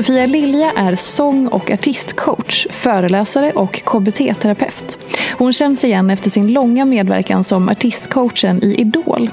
[0.00, 4.98] Sofia Lilja är sång och artistcoach, föreläsare och KBT-terapeut.
[5.38, 9.30] Hon känns igen efter sin långa medverkan som artistcoachen i Idol.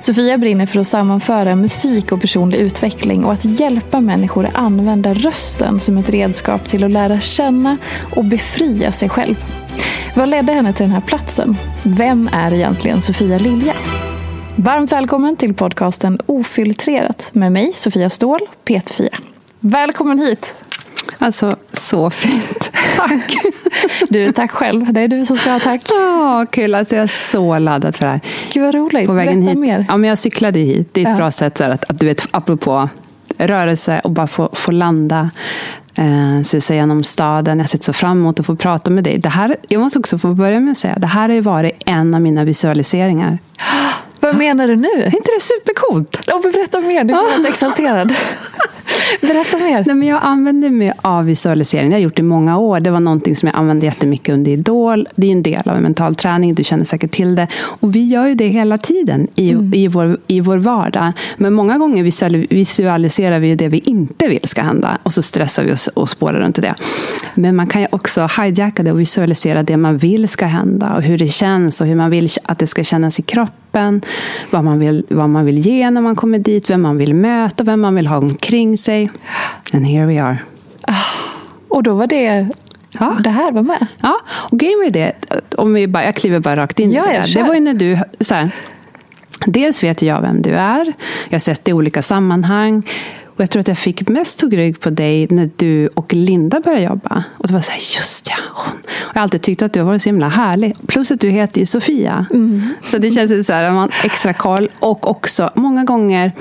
[0.00, 5.14] Sofia brinner för att sammanföra musik och personlig utveckling och att hjälpa människor att använda
[5.14, 7.76] rösten som ett redskap till att lära känna
[8.16, 9.44] och befria sig själv.
[10.16, 11.56] Vad ledde henne till den här platsen?
[11.84, 13.74] Vem är egentligen Sofia Lilja?
[14.56, 19.29] Varmt välkommen till podcasten Ofiltrerat med mig, Sofia Ståhl, PT-Fia.
[19.60, 20.54] Välkommen hit!
[21.18, 22.70] Alltså, så fint.
[22.96, 23.34] Tack!
[24.08, 24.92] Du, tack själv.
[24.92, 25.82] Det är du som ska ha tack.
[25.92, 26.74] Åh, kul.
[26.74, 28.20] Alltså, jag är så laddad för det här.
[28.52, 29.06] Gud vad roligt.
[29.06, 29.58] På vägen Berätta hit.
[29.58, 29.86] mer.
[29.88, 30.88] Ja, men jag cyklade hit.
[30.92, 31.16] Det är ett Ja.
[31.16, 32.88] bra sätt så att, att du vet, apropå
[33.38, 35.30] rörelse och bara få, få landa.
[35.94, 37.58] Eh, susa genom staden.
[37.58, 39.18] Jag sitter så fram emot att få prata med dig.
[39.18, 41.82] Det här, jag måste också få börja med att säga, det här har ju varit
[41.86, 43.38] en av mina visualiseringar.
[44.20, 44.88] Vad menar du nu?
[45.02, 46.30] Är inte det supercoolt?
[46.30, 48.14] Oh, berätta mer, nu blir jag helt exalterad.
[49.20, 49.84] berätta mer.
[49.86, 51.90] Nej, men jag använder mig av visualisering.
[51.90, 52.80] Det har jag gjort i många år.
[52.80, 55.08] Det var någonting som jag använde jättemycket under Idol.
[55.16, 56.54] Det är en del av en mental träning.
[56.54, 57.46] Du känner säkert till det.
[57.54, 61.12] Och vi gör ju det hela tiden i, i, vår, i vår vardag.
[61.36, 64.98] Men många gånger visual- visualiserar vi ju det vi inte vill ska hända.
[65.02, 66.74] Och så stressar vi oss och spårar runt i det.
[67.34, 70.94] Men man kan ju också hijacka det och visualisera det man vill ska hända.
[70.96, 74.00] Och hur det känns och hur man vill att det ska kännas i kroppen.
[74.50, 76.70] Vad man vill, vad man vill ge när man kommer dit.
[76.70, 77.64] Vem man vill möta.
[77.64, 79.10] Vem man vill ha omkring sig.
[79.72, 80.38] And here we are.
[81.68, 82.48] Och då var det,
[82.98, 83.16] Ja.
[83.24, 83.86] det här var med.
[84.02, 85.12] Ja, och grejen med det,
[85.56, 87.34] om vi bara, jag kliver bara rakt in Ja, i ja, det.
[87.34, 88.50] Det var ju när du, så här,
[89.46, 90.92] dels vet jag vem du är,
[91.28, 92.82] jag har sett det i olika sammanhang.
[93.24, 96.60] Och jag tror att jag fick mest tog rygg på dig när du och Linda
[96.60, 97.24] började jobba.
[97.38, 98.72] Och det var så här, just ja, hon.
[98.78, 100.76] Och jag har alltid tyckt att du har varit så himla härlig.
[100.86, 102.26] Plus att du heter ju Sofia.
[102.82, 104.68] Så det känns ju så här, man extra koll.
[104.78, 106.32] Och också, många gånger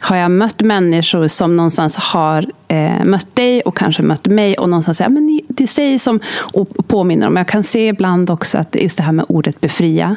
[0.00, 4.68] har jag mött människor som någonstans har eh, mött dig och kanske mött mig och
[4.68, 6.20] någonstans säger men du säger som
[6.52, 7.36] och påminner om.
[7.36, 10.16] Jag kan se ibland också att just det här med ordet befria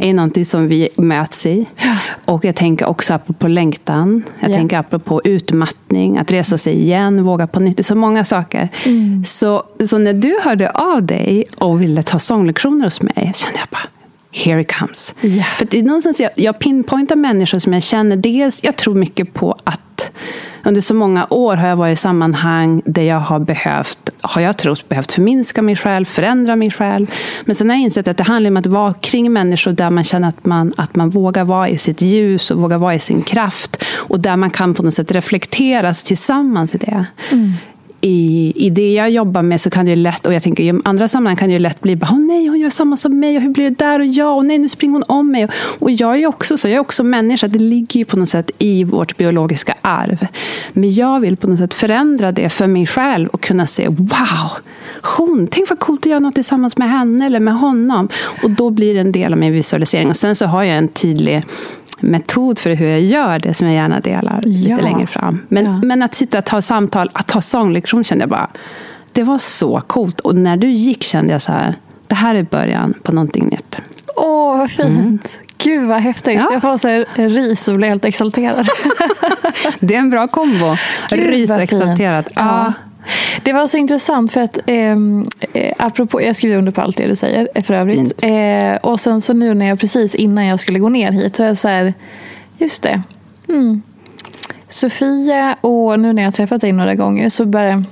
[0.00, 1.66] är någonting som vi möts i.
[2.24, 4.22] Och jag tänker också apropå längtan.
[4.40, 4.56] Jag Ja.
[4.56, 7.76] tänker apropå utmattning, att resa sig igen, våga på nytt.
[7.76, 8.68] Det är så många saker.
[9.24, 13.68] Så, så när du hörde av dig och ville ta sånglektioner hos mig kände jag
[13.70, 13.88] bara
[14.32, 15.14] Here it comes.
[15.20, 15.44] Ja.
[15.58, 18.16] För det är någonstans jag, jag pinpointar människor som jag känner.
[18.16, 20.12] Dels, jag tror mycket på att
[20.64, 24.56] under så många år har jag varit i sammanhang där jag har behövt, har jag
[24.56, 27.06] trott, behövt förminska mig själv, förändra mig själv.
[27.44, 30.04] Men sen har jag insett att det handlar om att vara kring människor där man
[30.04, 33.22] känner att man, att man vågar vara i sitt ljus och vågar vara i sin
[33.22, 33.84] kraft.
[33.96, 37.06] Och där man kan på något sätt reflekteras tillsammans i det.
[38.00, 40.80] I, I det jag jobbar med så kan det ju lätt, och jag tänker i
[40.84, 43.36] andra sammanhang kan det ju lätt bli bara, oh, nej, hon gör samma som mig
[43.36, 45.48] och hur blir det där och jag och nej, nu springer hon om mig.
[45.78, 48.50] Och, jag är också så, jag är också människa, det ligger ju på något sätt
[48.58, 50.26] i vårt biologiska arv.
[50.72, 54.58] Men jag vill på något sätt förändra det för mig själv och kunna se, wow,
[55.16, 58.08] hon, tänk vad coolt att göra något tillsammans med henne eller med honom.
[58.42, 60.08] Och då blir det en del av min visualisering.
[60.08, 61.42] Och sen så har jag en tydlig
[62.00, 64.50] metod för hur jag gör det som jag gärna delar Ja.
[64.76, 65.40] lite längre fram.
[65.48, 65.80] Men, Ja.
[65.84, 68.48] men att sitta och ta samtal, att ta sånglektion kände jag bara,
[69.12, 70.20] det var så coolt.
[70.20, 71.74] Och när du gick kände jag så här,
[72.06, 73.78] det här är början på någonting nytt.
[74.16, 75.38] Åh, vad fint.
[75.58, 76.34] Gud vad häftigt.
[76.34, 76.48] Ja.
[76.52, 78.66] Jag får så här ris och blir helt exalterad.
[79.80, 80.76] Det är en bra kombo.
[81.10, 82.28] Gud, Rys och exalterat.
[82.34, 82.72] Ja.
[83.42, 87.06] Det var så intressant för att, ehm, eh, apropå, jag skriver under på allt det
[87.06, 88.12] du säger eh, för övrigt.
[88.22, 91.42] Eh, och sen så nu när jag precis innan jag skulle gå ner hit så
[91.42, 91.94] är jag så här,
[92.58, 93.02] just det.
[93.48, 93.82] Mm.
[94.68, 97.84] Sofia och nu när jag träffat dig några gånger så bara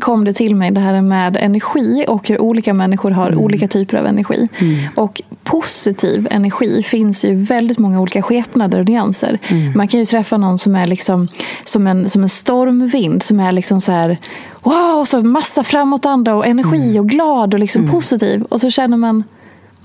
[0.00, 3.40] kom det till mig det här med energi och hur olika människor har Mm.
[3.40, 4.48] olika typer av energi.
[4.94, 9.38] Och positiv energi finns ju väldigt många olika skepnader och nyanser.
[9.48, 9.72] Mm.
[9.76, 11.28] Man kan ju träffa någon som är liksom
[11.64, 14.16] som en, som en stormvind som är liksom så här
[14.62, 16.98] wow, så massa framåtanda och energi Mm.
[17.00, 18.42] och glad och liksom positiv.
[18.42, 19.24] Och så känner man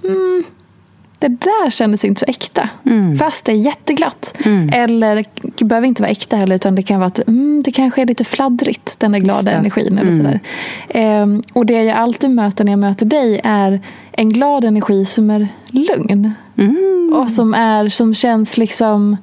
[0.04, 0.44] mm,
[1.22, 2.70] det där kändes inte så äkta.
[2.86, 3.18] Mm.
[3.18, 4.36] Fast det är jätteglatt.
[4.74, 5.26] Eller
[5.58, 8.06] det behöver inte vara äkta heller utan det kan vara att mm, det kanske är
[8.06, 9.98] lite fladdrigt, den där glada energin.
[9.98, 10.40] Eller sådär.
[10.90, 13.82] Ehm, och det jag alltid möter när jag möter dig är
[14.12, 16.34] en glad energi som är lugn.
[16.58, 17.14] Mm.
[17.14, 19.18] Och som, är, som känns liksom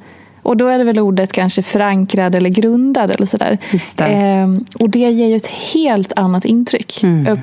[0.48, 3.58] och då är det väl ordet kanske förankrad eller grundad eller sådär.
[3.96, 4.04] Det.
[4.04, 7.38] Ehm, och det ger ju ett helt annat intryck, Mm.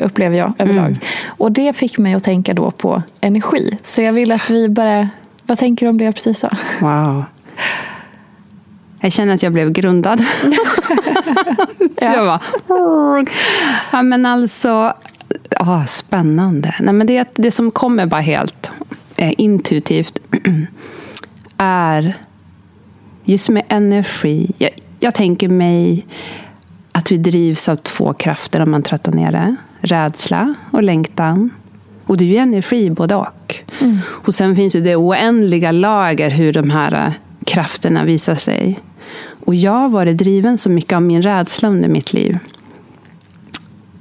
[0.00, 0.98] upplever jag överlag.
[1.26, 3.78] Och det fick mig att tänka då på energi.
[3.82, 5.08] Så jag vill att vi bara...
[5.42, 6.50] Vad tänker du om det jag precis sa?
[6.80, 7.24] Wow.
[9.00, 10.20] Jag känner att jag blev grundad.
[11.98, 12.40] Så jag bara...
[13.92, 14.92] Ja, men alltså...
[15.56, 16.74] ah, spännande.
[16.80, 18.70] Nej, men det, det som kommer bara helt
[19.16, 20.18] eh, intuitivt
[21.58, 22.14] är
[23.30, 24.50] just med energi.
[24.58, 26.06] Jag, jag tänker mig
[26.92, 29.56] att vi drivs av två krafter om man trattar ner det.
[29.80, 31.50] Rädsla och längtan.
[32.06, 33.54] Och det är ju energi både och.
[34.02, 37.12] Och sen finns ju det oändliga lager hur de här eh,
[37.46, 38.80] krafterna visar sig.
[39.46, 42.38] Och jag har varit driven så mycket av min rädsla under mitt liv.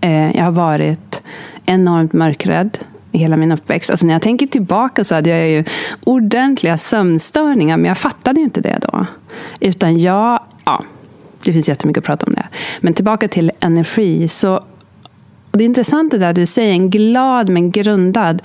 [0.02, 1.22] Eh, jag har varit
[1.66, 2.78] enormt mörkrädd
[3.12, 3.90] i hela min uppväxt.
[3.90, 5.64] Alltså när jag tänker tillbaka så hade jag ju
[6.04, 9.06] ordentliga sömnstörningar, men jag fattade ju inte det då.
[9.60, 10.84] Utan jag, ja,
[11.44, 12.48] det finns jättemycket att prata om det.
[12.80, 14.28] Men tillbaka till energi.
[14.28, 14.64] så
[15.52, 18.42] och det är intressant det där du säger, en glad men grundad.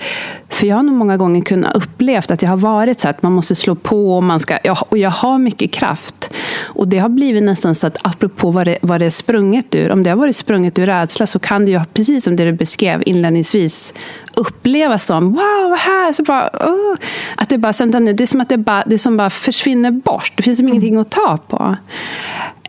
[0.49, 3.31] För jag har nog många gånger kunnat upplevt att jag har varit så att man
[3.31, 6.33] måste slå på och, man ska, jag- och jag har mycket kraft.
[6.63, 9.91] Och det har blivit nästan så att apropå vad det, vad det är sprunget ur,
[9.91, 12.51] om det har varit sprunget ur rädsla så kan det ju, precis som det du
[12.53, 13.93] beskrev inledningsvis,
[14.35, 16.95] upplevas som wow, här, så bara, oh,
[17.35, 19.91] att det bara, vänta nu, det är som att det bara, det som bara försvinner
[19.91, 20.31] bort.
[20.35, 21.75] Det finns som ingenting att ta på.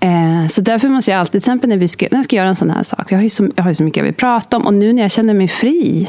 [0.01, 2.49] Eh, så därför måste jag alltid, till exempel när, vi ska, när jag ska göra
[2.49, 4.15] en sån här sak, jag har, ju så, jag har ju så mycket jag vill
[4.15, 6.09] prata om och nu när jag känner mig fri,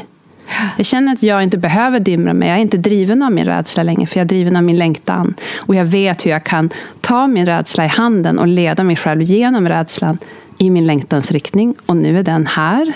[0.76, 2.48] jag känner att jag inte behöver dimra mig.
[2.48, 5.34] Jag är inte driven av min rädsla längre, för jag är driven av min längtan.
[5.56, 6.70] Och jag vet hur jag kan
[7.00, 10.18] ta min rädsla i handen och leda mig själv genom rädslan
[10.58, 11.74] i min längtans riktning.
[11.86, 12.92] Och nu är den här.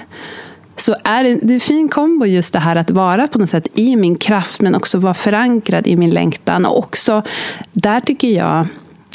[0.82, 3.50] Så är det, det är en fin kombo just det här att vara på något
[3.50, 6.66] sätt i min kraft, men också vara förankrad i min längtan.
[6.66, 7.22] Och också,
[7.72, 8.66] där tycker jag,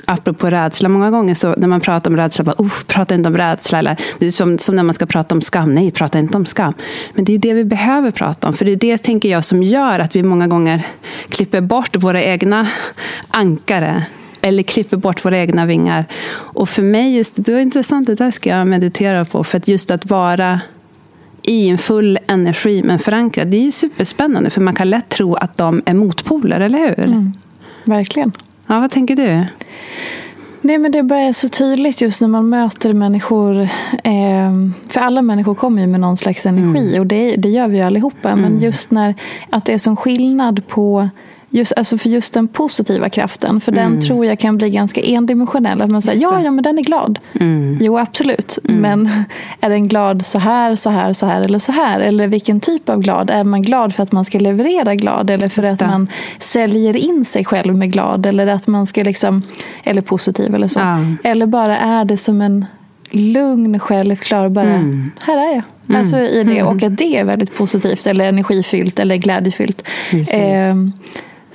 [0.05, 3.37] apropå rädsla, många gånger så när man pratar om rädsla, bara, oh, prata inte om
[3.37, 3.79] rädsla.
[3.79, 6.45] Eller, det är som, som när man ska prata om skam, nej, prata inte om
[6.45, 6.73] skam.
[7.13, 9.63] Men det är det vi behöver prata om, för det är det, tänker jag, som
[9.63, 10.85] gör att vi många gånger
[11.29, 12.67] klipper bort våra egna
[13.27, 14.03] ankare.
[14.41, 16.05] Eller klipper bort våra egna vingar.
[16.33, 19.43] Och för mig, just, det var intressant, det där ska jag meditera på.
[19.43, 20.59] För att just att vara
[21.47, 24.49] i en full energi men förankrad, det är ju superspännande.
[24.49, 27.31] För man kan lätt tro att de är motpoler, eller hur?
[27.85, 28.31] Verkligen.
[28.67, 29.45] Ja, vad tänker du?
[30.61, 33.61] Nej, men det bara är så tydligt just när man möter människor.
[34.03, 34.51] Eh,
[34.89, 37.83] för alla människor kommer ju med någon slags energi och det, det gör vi ju
[37.83, 38.35] allihopa.
[38.35, 39.15] Men just när
[39.49, 41.09] att det är sån skillnad på
[41.49, 45.81] Just, alltså för just den positiva kraften, för den tror jag kan bli ganska endimensionell.
[45.81, 47.19] Att man säger, ja, ja, men den är glad.
[47.79, 48.59] Jo, absolut.
[48.63, 49.09] Men
[49.61, 51.99] är den glad så här, så här, så här eller så här?
[51.99, 53.29] Eller vilken typ av glad?
[53.29, 55.29] Är man glad för att man ska leverera glad?
[55.29, 56.07] Eller för att man
[56.39, 58.25] säljer in sig själv med glad?
[58.25, 59.41] Eller att man ska liksom,
[59.83, 60.79] eller positiv eller så.
[60.79, 60.97] Ja.
[61.23, 62.65] Eller bara är det som en
[63.09, 65.11] lugn, självklar, bara Mm.
[65.19, 65.63] här är jag.
[65.97, 69.83] Alltså i det, och att det är väldigt positivt eller energifyllt eller glädjefyllt.
[70.11, 70.33] Precis.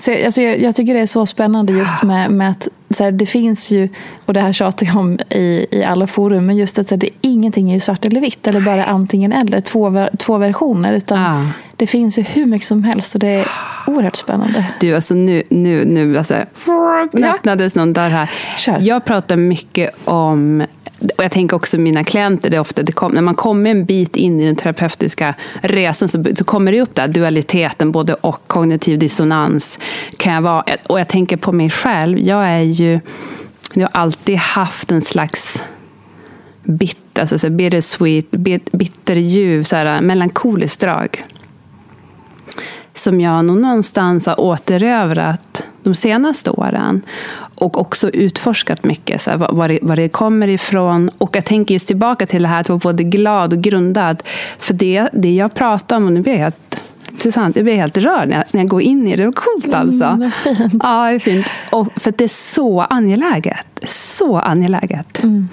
[0.03, 3.05] Så jag- alltså jag, jag tycker det är så spännande just med, med att så
[3.05, 3.89] här, det finns ju,
[4.27, 7.01] och det här tjatar jag om i, i alla forum, men just att så här,
[7.01, 10.93] det, ingenting är ju svart eller vitt eller bara antingen eller, två, två versioner.
[10.93, 11.53] Utan Ja.
[11.77, 13.47] Det finns ju hur mycket som helst och det är
[13.87, 14.67] oerhört spännande.
[14.81, 16.35] Du, alltså nu, nu, nu alltså,
[17.13, 17.35] ja.
[17.35, 18.31] öppnades någon dörr här.
[18.57, 18.79] Kör.
[18.81, 20.67] Jag pratar mycket om
[21.17, 23.85] och jag tänker också mina klienter, det är ofta, det kom, när man kommer en
[23.85, 28.41] bit in i den terapeutiska resan så, så kommer det upp där dualiteten, både och
[28.47, 29.79] kognitiv dissonans.
[30.17, 32.82] Kan jag vara, och jag tänker på mig själv, jag är ju,
[33.75, 35.63] jag har alltid haft en slags
[36.65, 41.25] bit, alltså så bittersweet, bit, bitterljuv, så här, melankoliskt drag.
[42.95, 47.03] Som jag nog någonstans har återövrat de senaste åren.
[47.55, 51.11] Och också utforskat mycket, så här, var, det, var det kommer ifrån.
[51.19, 54.23] Och jag tänker just tillbaka till det här att vara både glad och grundad.
[54.59, 56.72] För det, det jag pratar om, och nu blir jag helt
[57.13, 57.57] intressant.
[57.57, 59.17] Jag blir helt rörd när jag, när jag går in i det.
[59.17, 60.05] Det var coolt alltså.
[60.05, 60.83] Mm, fint.
[60.83, 61.47] Ja, det är fint.
[61.71, 63.67] Och för det är så angeläget.
[63.89, 65.23] Så angeläget.
[65.23, 65.49] Mm.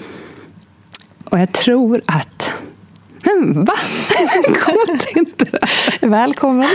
[1.29, 2.51] Och jag tror att...
[3.25, 3.73] Men va?
[4.65, 6.07] Coolt inte det?
[6.07, 6.67] Välkommen.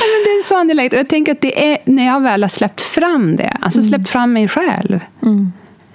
[0.00, 0.92] men det är så angeläget.
[0.92, 3.88] Och jag tänker att det är när jag väl har släppt fram det, alltså mm.
[3.88, 5.52] släppt fram mig själv, mm.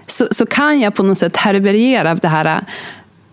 [0.08, 2.64] så, så kan jag på något sätt härbärgera det här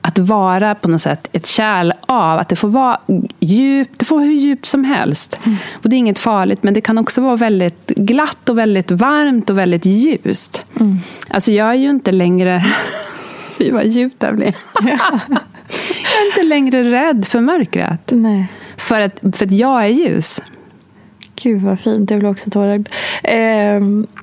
[0.02, 3.00] att vara på något sätt ett kärl av, att det får vara
[3.40, 5.40] djupt, det får vara hur djupt som helst.
[5.44, 5.58] Mm.
[5.72, 9.50] Och det är inget farligt, men det kan också vara väldigt glatt och väldigt varmt
[9.50, 10.66] och väldigt ljust.
[10.80, 10.98] Mm.
[11.28, 12.62] Alltså jag är ju inte längre...
[13.58, 14.56] Fy vad djupt det blir.
[14.80, 18.10] jag är inte längre rädd för mörkret.
[18.10, 18.46] Nej.
[18.76, 20.40] För, att, för att jag är ljus.
[21.42, 22.88] Gud vad fint, jag blir också tårögd.
[23.24, 23.80] Eh,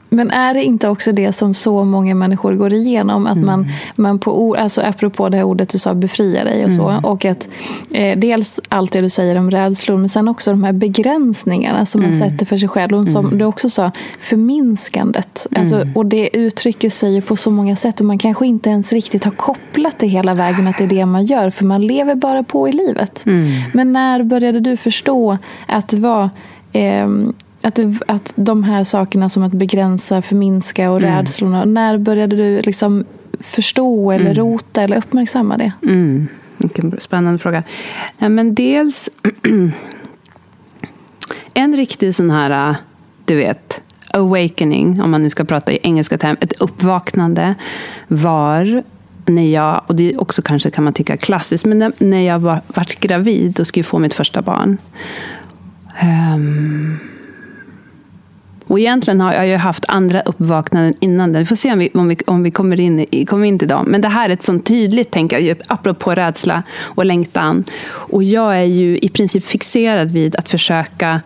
[0.09, 3.27] men är det inte också det som så många människor går igenom?
[3.27, 3.45] Att mm.
[3.45, 6.89] man, man på, alltså apropå det här ordet du sa, befria dig och så.
[6.89, 7.05] Mm.
[7.05, 7.49] Och att
[7.91, 12.01] eh, dels allt det du säger om rädslor, men sen också de här begränsningarna som
[12.01, 12.19] mm.
[12.19, 12.95] man sätter för sig själv.
[12.95, 13.37] Och som mm.
[13.37, 15.47] du också sa, förminskandet.
[15.55, 15.95] Alltså, mm.
[15.95, 19.31] och det uttrycker sig på så många sätt och man kanske inte ens riktigt har
[19.31, 21.49] kopplat det hela vägen att det är det man gör.
[21.49, 23.25] För man lever bara på i livet.
[23.25, 23.51] Mm.
[23.73, 26.29] Men när började du förstå att det var
[26.73, 27.07] eh,
[27.61, 31.15] att, att de här sakerna som att begränsa, förminska och mm.
[31.15, 31.65] rädslorna.
[31.65, 33.05] När började du liksom
[33.39, 34.35] förstå eller mm.
[34.35, 35.71] rota eller uppmärksamma det?
[35.83, 36.27] Mm.
[36.57, 37.63] Vilken spännande fråga.
[38.17, 39.09] Ja, men dels
[41.53, 42.75] en riktig sån här,
[43.25, 43.81] du vet,
[44.13, 47.55] awakening, om man nu ska prata i engelska termer, ett uppvaknande
[48.07, 48.83] var
[49.25, 52.99] när jag, och det också kanske kan man tycka klassiskt, men när jag var, vart
[52.99, 54.77] gravid och skulle få mitt första barn.
[56.03, 56.99] Um,
[58.69, 61.41] och egentligen har jag ju haft andra uppvaknanden innan den.
[61.41, 63.85] Vi får se om vi, om vi, om vi kommer, in kommer in till dem.
[63.87, 67.63] Men det här är ett sånt tydligt, tänker jag, apropå rädsla och längtan.
[67.89, 71.21] Och jag är ju i princip fixerad vid att försöka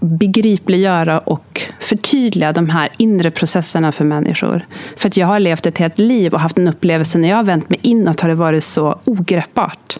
[0.00, 4.66] begripliggöra och förtydliga de här inre processerna för människor.
[4.96, 7.44] För att jag har levt ett helt liv och haft en upplevelse när jag har
[7.44, 9.98] vänt mig inåt har det varit så ogreppbart.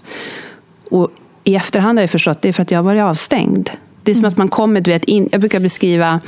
[0.90, 1.10] Och
[1.44, 3.70] i efterhand har jag förstått att det är för att jag har varit avstängd.
[4.08, 4.32] Det är som mm.
[4.32, 6.20] att man kommer, du vet, in, jag brukar beskriva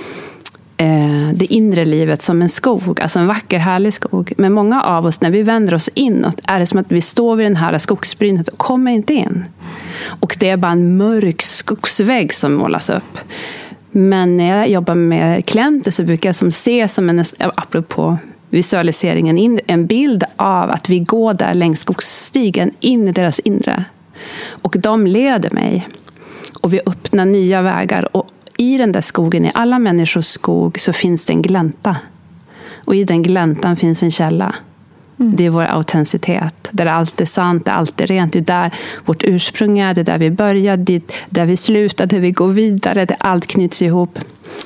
[0.76, 4.32] eh, det inre livet som en skog, alltså en vacker härlig skog.
[4.36, 7.36] Men många av oss, när vi vänder oss inåt, är det som att vi står
[7.36, 9.44] vid den här skogsbrynet och kommer inte in.
[10.04, 13.18] Och det är bara en mörk skogsvägg som målas upp.
[13.90, 18.18] Men när jag jobbar med klienter så brukar jag som se som en, apropå
[18.50, 23.84] visualiseringen, en bild av att vi går där längs skogsstigen in i deras inre.
[24.48, 25.86] Och de leder mig.
[26.60, 28.16] Och vi öppnar nya vägar.
[28.16, 31.96] Och i den där skogen, i alla människors skog, så finns det en glänta.
[32.84, 34.54] Och i den gläntan finns en källa.
[35.20, 35.36] Mm.
[35.36, 36.68] Det är vår autenticitet.
[36.70, 38.32] Där allt är sant, där allt är rent.
[38.32, 38.74] Det är där
[39.04, 42.48] vårt ursprung är, det är där vi börjar, dit, där vi slutar, där vi går
[42.48, 44.18] vidare, där allt knyts ihop.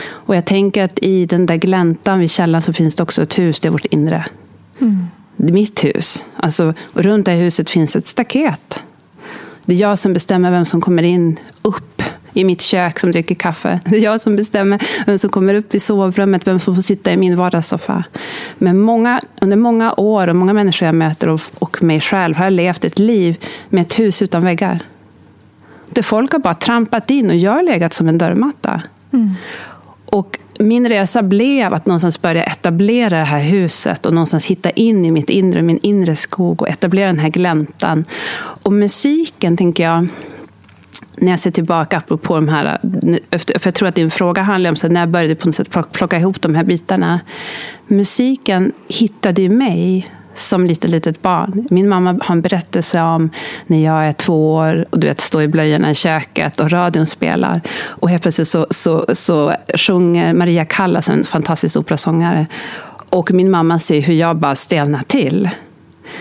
[0.07, 3.39] Och jag tänker att i den där gläntan vid källan så finns det också ett
[3.39, 4.25] hus, det är vårt inre.
[4.81, 5.07] Mm.
[5.37, 6.25] Det är mitt hus.
[6.37, 8.84] Alltså, runt det huset finns ett staket.
[9.67, 12.03] Det är jag som bestämmer vem som kommer in upp
[12.33, 13.81] i mitt kök som dricker kaffe.
[13.85, 17.13] Det är jag som bestämmer vem som kommer upp i sovrummet, vem som får sitta
[17.13, 18.05] i min vardagssoffa.
[18.59, 22.45] Men många, under många år och många människor jag möter och, och mig själv har
[22.45, 24.81] jag levt ett liv med ett hus utan väggar.
[25.89, 28.83] Där folk har bara trampat in och jag har legat som en dörrmatta.
[29.13, 29.35] Mm.
[30.07, 35.05] Och min resa blev att någonstans börja etablera det här huset och någonstans hitta in
[35.05, 38.05] i mitt inre, min inre skog och etablera den här gläntan.
[38.37, 40.09] Och musiken, tänker jag,
[41.17, 42.79] när jag ser tillbaka på de här,
[43.39, 45.93] för jag tror att din fråga handlar om så när jag började på något sätt
[45.93, 47.21] plocka ihop de här bitarna.
[47.87, 51.67] Musiken hittade ju mig som litet, litet barn.
[51.71, 53.31] Min mamma har en berättelse om
[53.67, 57.07] när jag är två år och du vet, står i blöjorna i köket och radion
[57.07, 57.61] spelar.
[57.87, 62.47] Och helt plötsligt så, så, så sjunger Maria Callas, en fantastisk operasångare.
[63.11, 65.51] Och min mamma ser hur jag bara stelnar till.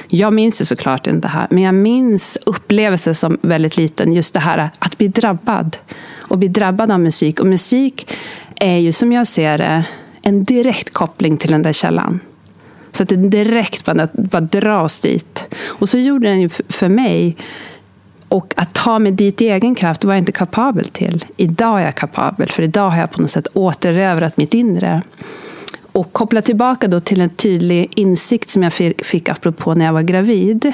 [0.08, 4.14] Jag minns ju såklart inte det här, men jag minns upplevelsen som väldigt liten.
[4.14, 5.78] Just det här att bli drabbad.
[6.18, 7.40] Och bli drabbad av musik.
[7.40, 8.12] Och musik
[8.56, 9.84] är ju som jag ser det
[10.22, 12.20] en direkt koppling till den där källan.
[12.94, 15.56] Så att det direkt bara, bara dras dit.
[15.66, 17.36] Och så gjorde den ju för mig.
[18.28, 21.26] Och att ta mig dit i egen kraft var jag inte kapabel till.
[21.38, 25.02] Idag är jag kapabel, för idag har jag på något sätt återövrat mitt inre.
[25.92, 29.94] Och koppla tillbaka då till en tydlig insikt som jag fick, fick apropå när jag
[29.94, 30.74] var gravid.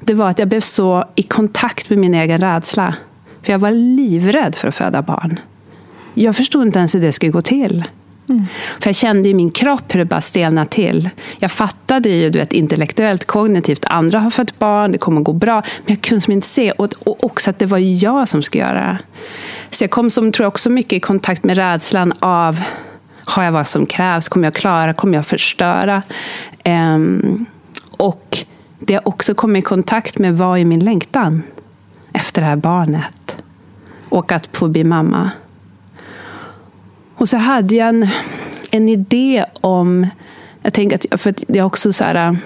[0.00, 2.94] Det var att jag blev så i kontakt med min egen rädsla.
[3.42, 5.40] För jag var livrädd för att föda barn.
[6.14, 7.84] Jag förstod inte ens hur det skulle gå till.
[8.30, 8.46] Mm.
[8.80, 11.10] För jag kände i min kropp hur det bara stelnade till.
[11.38, 15.32] Jag fattade ju du vet, intellektuellt, kognitivt, andra har fött barn, det kommer att gå
[15.32, 15.62] bra.
[15.86, 18.74] Men jag kunde inte se, och, och också att det var jag som skulle göra
[18.74, 18.98] det.
[19.70, 22.60] Så jag kom som, tror jag, också mycket i kontakt med rädslan av
[23.24, 24.28] har jag vad som krävs?
[24.28, 24.94] Kommer jag klara?
[24.94, 26.02] Kommer jag förstöra?
[26.64, 27.46] Um,
[27.96, 28.44] och
[28.78, 31.42] det jag också kom i kontakt med var ju min längtan
[32.12, 33.36] efter det här barnet.
[34.08, 35.30] Och att få bli mamma.
[37.20, 38.08] Och så hade jag en,
[38.70, 40.06] en idé om...
[40.62, 42.38] Jag tänker att, för att det är också så här,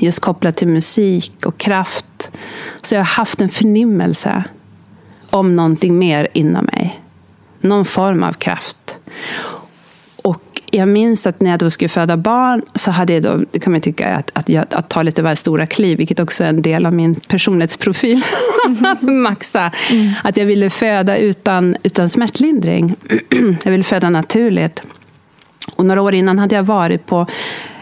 [0.00, 2.30] just kopplat till musik och kraft.
[2.82, 4.44] Så jag har haft en förnimmelse
[5.30, 7.00] om någonting mer inom mig.
[7.60, 8.76] Någon form av kraft
[10.70, 13.72] jag minns att när jag då skulle föda barn så hade jag då, det kan
[13.72, 16.62] man tycka, att, att, jag, att ta lite väl stora kliv, vilket också är en
[16.62, 18.22] del av min personlighetsprofil.
[18.66, 19.22] Mm.
[19.22, 19.72] Maxa.
[19.90, 20.12] Mm.
[20.24, 22.94] Att jag ville föda utan, utan smärtlindring.
[23.64, 24.82] jag ville föda naturligt.
[25.76, 27.26] Och några år innan hade jag varit på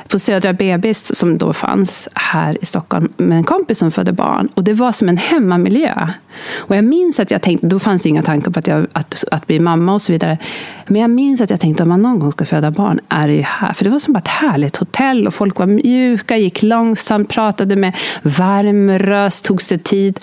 [0.09, 4.49] på Södra BB som då fanns här i Stockholm med en kompis som födde barn.
[4.55, 6.09] Och det var som en hemmamiljö.
[6.57, 9.47] Och jag minns att jag tänkte, då fanns inga tankar på att, jag, att, att
[9.47, 10.39] bli mamma och så vidare.
[10.87, 13.35] Men jag minns att jag tänkte om man någon gång ska föda barn är det
[13.35, 13.73] ju här.
[13.73, 17.97] För det var som ett härligt hotell och folk var mjuka, gick långsamt, pratade med
[18.23, 20.21] varm röst, tog sig tid.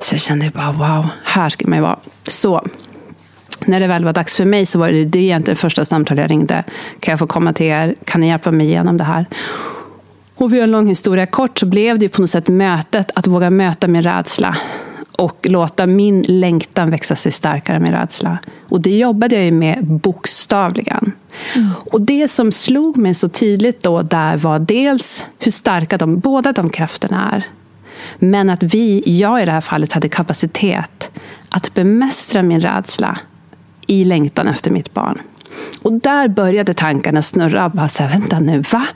[0.00, 1.98] Så jag kände bara wow, här ska man ju vara.
[2.22, 2.66] Så
[3.66, 6.30] när det väl var dags för mig så var det, det egentligen första samtalet jag
[6.30, 6.64] ringde.
[7.00, 7.94] Kan jag få komma till er?
[8.04, 9.26] Kan ni hjälpa mig igenom det här?
[10.34, 13.50] Och för en lång historia kort så blev det på något sätt mötet att våga
[13.50, 14.56] möta min rädsla
[15.12, 18.38] och låta min längtan växa sig starkare med rädsla.
[18.68, 21.12] Och det jobbade jag med bokstavligen.
[21.54, 21.70] Mm.
[21.84, 26.52] Och det som slog mig så tydligt då där var dels hur starka de, båda
[26.52, 27.46] de krafterna är.
[28.18, 31.10] Men att vi, jag i det här fallet, hade kapacitet
[31.48, 33.18] att bemästra min rädsla
[33.86, 35.18] i längtan efter mitt barn.
[35.82, 37.68] Och där började tankarna snurra.
[37.68, 38.86] Bara så här, vänta nu, va?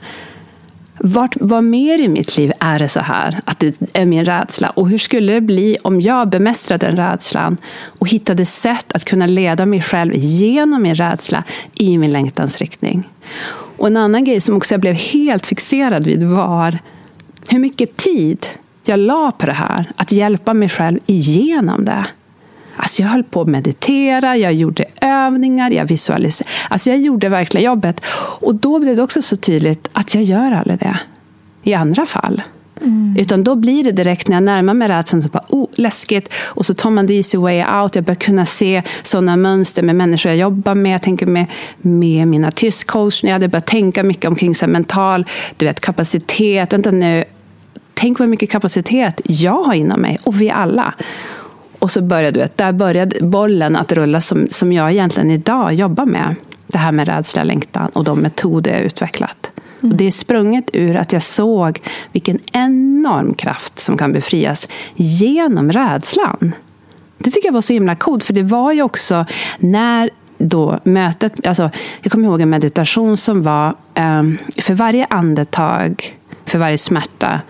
[1.03, 3.39] Vart, vad mer i mitt liv är det så här?
[3.45, 4.69] Att det är min rädsla.
[4.69, 9.27] Och hur skulle det bli om jag bemästrade den rädslan och hittade sätt att kunna
[9.27, 11.43] leda mig själv genom min rädsla
[11.75, 13.09] i min längtans riktning?
[13.77, 16.79] Och en annan grej som också jag blev helt fixerad vid var
[17.47, 18.45] hur mycket tid
[18.83, 19.91] jag la på det här.
[19.95, 22.05] Att hjälpa mig själv igenom det.
[22.75, 26.51] Alltså jag höll på att meditera, jag gjorde övningar, jag visualiserade.
[26.69, 28.01] Alltså jag gjorde verkligen jobbet.
[28.39, 30.99] Och då blev det också så tydligt att jag gör aldrig det
[31.63, 32.41] i andra fall.
[32.81, 33.15] Mm.
[33.19, 36.33] Utan då blir det direkt när jag närmar mig rädslan, bara, oh, läskigt.
[36.33, 37.95] Och så tar man the easy way out.
[37.95, 40.93] Jag börjar kunna se sådana mönster med människor jag jobbar med.
[40.93, 41.45] Jag tänker med,
[41.77, 43.23] med min artistcoach.
[43.23, 45.25] Jag hade börjat tänka mycket omkring så mental
[45.57, 46.73] du vet, kapacitet.
[46.73, 47.23] Vänta nu,
[47.93, 50.17] tänk vad mycket kapacitet jag har inom mig.
[50.23, 50.93] Och vi alla.
[51.81, 56.05] Och så började, vet, där började bollen att rulla som, som jag egentligen idag jobbar
[56.05, 56.35] med.
[56.67, 59.51] Det här med rädsla, längtan och de metoder jag utvecklat.
[59.79, 59.91] Mm.
[59.91, 65.71] Och det är sprunget ur att jag såg vilken enorm kraft som kan befrias genom
[65.71, 66.55] rädslan.
[67.17, 69.25] Det tycker jag var så himla coolt, för det var ju också
[69.59, 71.69] när då mötet, alltså,
[72.01, 77.41] jag kommer ihåg en meditation som var um, för varje andetag, för varje smärta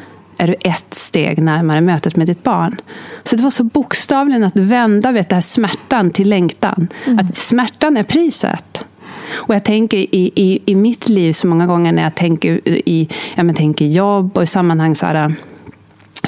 [0.42, 2.78] är du ett steg närmare mötet med ditt barn.
[3.24, 6.88] Så det var så bokstavligen att vända vet, det här smärtan till längtan.
[7.06, 7.20] Mm.
[7.20, 8.86] Att smärtan är priset.
[9.34, 13.10] Och jag tänker i, i, i mitt liv så många gånger när jag tänker i
[13.36, 15.36] ja, men tänker jobb och i sammanhang så här,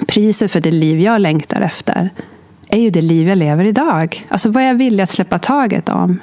[0.08, 2.10] priset för det liv jag längtar efter
[2.67, 4.26] är ju det liv jag lever idag.
[4.28, 6.19] Alltså vad jag vill att släppa taget om.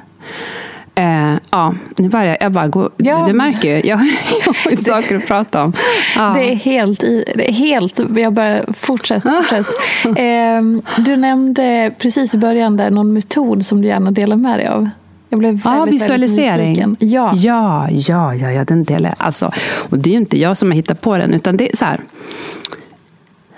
[0.94, 2.90] Eh, ja, nu börjar jag bara gå.
[2.96, 3.24] Ja.
[3.26, 4.00] Du märker ju, jag,
[4.46, 5.72] jag har saker att prata om.
[6.16, 6.32] Ja.
[6.36, 9.22] Det är helt, i, det är helt jag bara fortsätt.
[9.22, 9.66] fortsätt.
[10.04, 14.66] eh, du nämnde precis i början där någon metod som du gärna delar med dig
[14.68, 14.90] av.
[15.28, 16.80] Jag blev väldigt, ja, visualisering.
[16.80, 17.32] Väldigt ja.
[17.34, 19.14] ja, ja, ja, ja, den jag.
[19.18, 19.52] Alltså,
[19.90, 21.84] och det är ju inte jag som har hittat på den, utan det är så
[21.84, 22.00] här.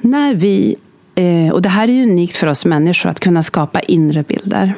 [0.01, 0.77] När vi,
[1.15, 4.75] eh, och det här är ju unikt för oss människor, att kunna skapa inre bilder.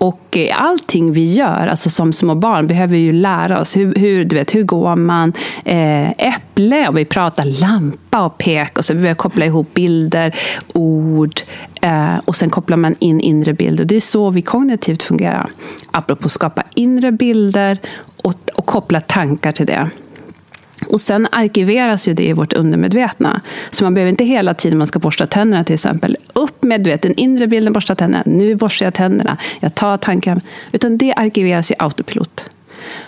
[0.00, 3.76] Och eh, allting vi gör, alltså som små barn, behöver vi ju lära oss.
[3.76, 5.32] Hur, hur, du vet, hur går man?
[5.64, 8.78] Eh, äpple, och vi pratar lampa och pek.
[8.78, 10.34] Och så vi behöver koppla ihop bilder,
[10.74, 11.40] ord.
[11.82, 13.84] Eh, och sen kopplar man in inre bilder.
[13.84, 15.50] Det är så vi kognitivt fungerar.
[15.90, 17.78] Apropå skapa inre bilder
[18.22, 19.90] och, och koppla tankar till det.
[20.86, 23.40] Och sen arkiveras ju det i vårt undermedvetna.
[23.70, 26.16] Så man behöver inte hela tiden man ska borsta tänderna till exempel.
[26.32, 28.22] Upp med vet, den inre bilden, borsta tänderna.
[28.26, 29.36] Nu borstar jag tänderna.
[29.60, 30.40] Jag tar tankar.
[30.72, 32.44] Utan det arkiveras i autopilot.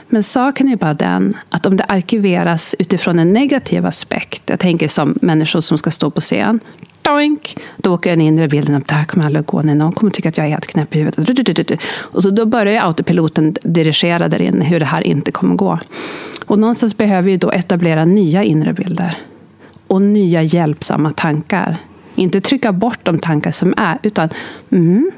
[0.09, 4.43] Men saken är bara den att om det arkiveras utifrån en negativ aspekt.
[4.47, 6.61] Jag tänker som människor som ska stå på scen.
[7.03, 7.57] Doink!
[7.77, 8.89] Då åker den inre bilden upp.
[8.89, 9.63] Det här kommer aldrig att gå.
[9.63, 11.81] Någon kommer tycka att jag är helt knäpp i huvudet.
[11.95, 15.79] Och så då börjar autopiloten dirigera där inne hur det här inte kommer att gå.
[16.47, 19.19] Och någonstans behöver vi då etablera nya inre bilder.
[19.87, 21.77] Och nya hjälpsamma tankar.
[22.15, 24.29] Inte trycka bort de tankar som är, utan
[24.71, 25.11] mm,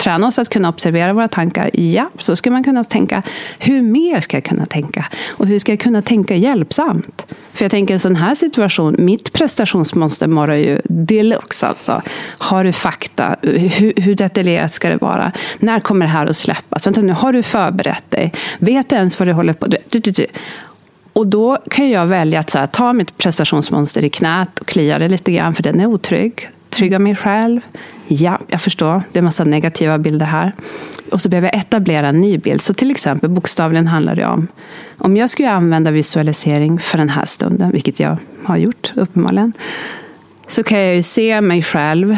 [0.00, 1.70] träna oss att kunna observera våra tankar.
[1.72, 3.22] Ja, så ska man kunna tänka.
[3.58, 5.06] Hur mer ska jag kunna tänka?
[5.28, 7.26] Och hur ska jag kunna tänka hjälpsamt?
[7.52, 12.02] För jag tänker en sån här situation, mitt prestationsmonster morrar ju deluxe alltså.
[12.38, 13.36] Har du fakta?
[13.42, 15.32] Hur, hur detaljerat ska det vara?
[15.58, 16.86] När kommer det här att släppas?
[16.86, 18.32] Vänta nu, har du förberett dig?
[18.58, 20.26] Vet du ens vad du håller på med?
[21.12, 25.08] Och då kan jag välja att här, ta mitt prestationsmonster i knät och klia det
[25.08, 26.48] lite grann, för den är otrygg.
[26.80, 27.60] Trygga mig själv.
[28.08, 29.02] Ja, jag förstår.
[29.12, 30.52] Det är en massa negativa bilder här.
[31.10, 32.62] Och så behöver jag etablera en ny bild.
[32.62, 34.48] Så till exempel, bokstavligen handlar det om
[34.98, 39.52] om jag skulle använda visualisering för den här stunden, vilket jag har gjort uppenbarligen,
[40.48, 42.16] så kan jag ju se mig själv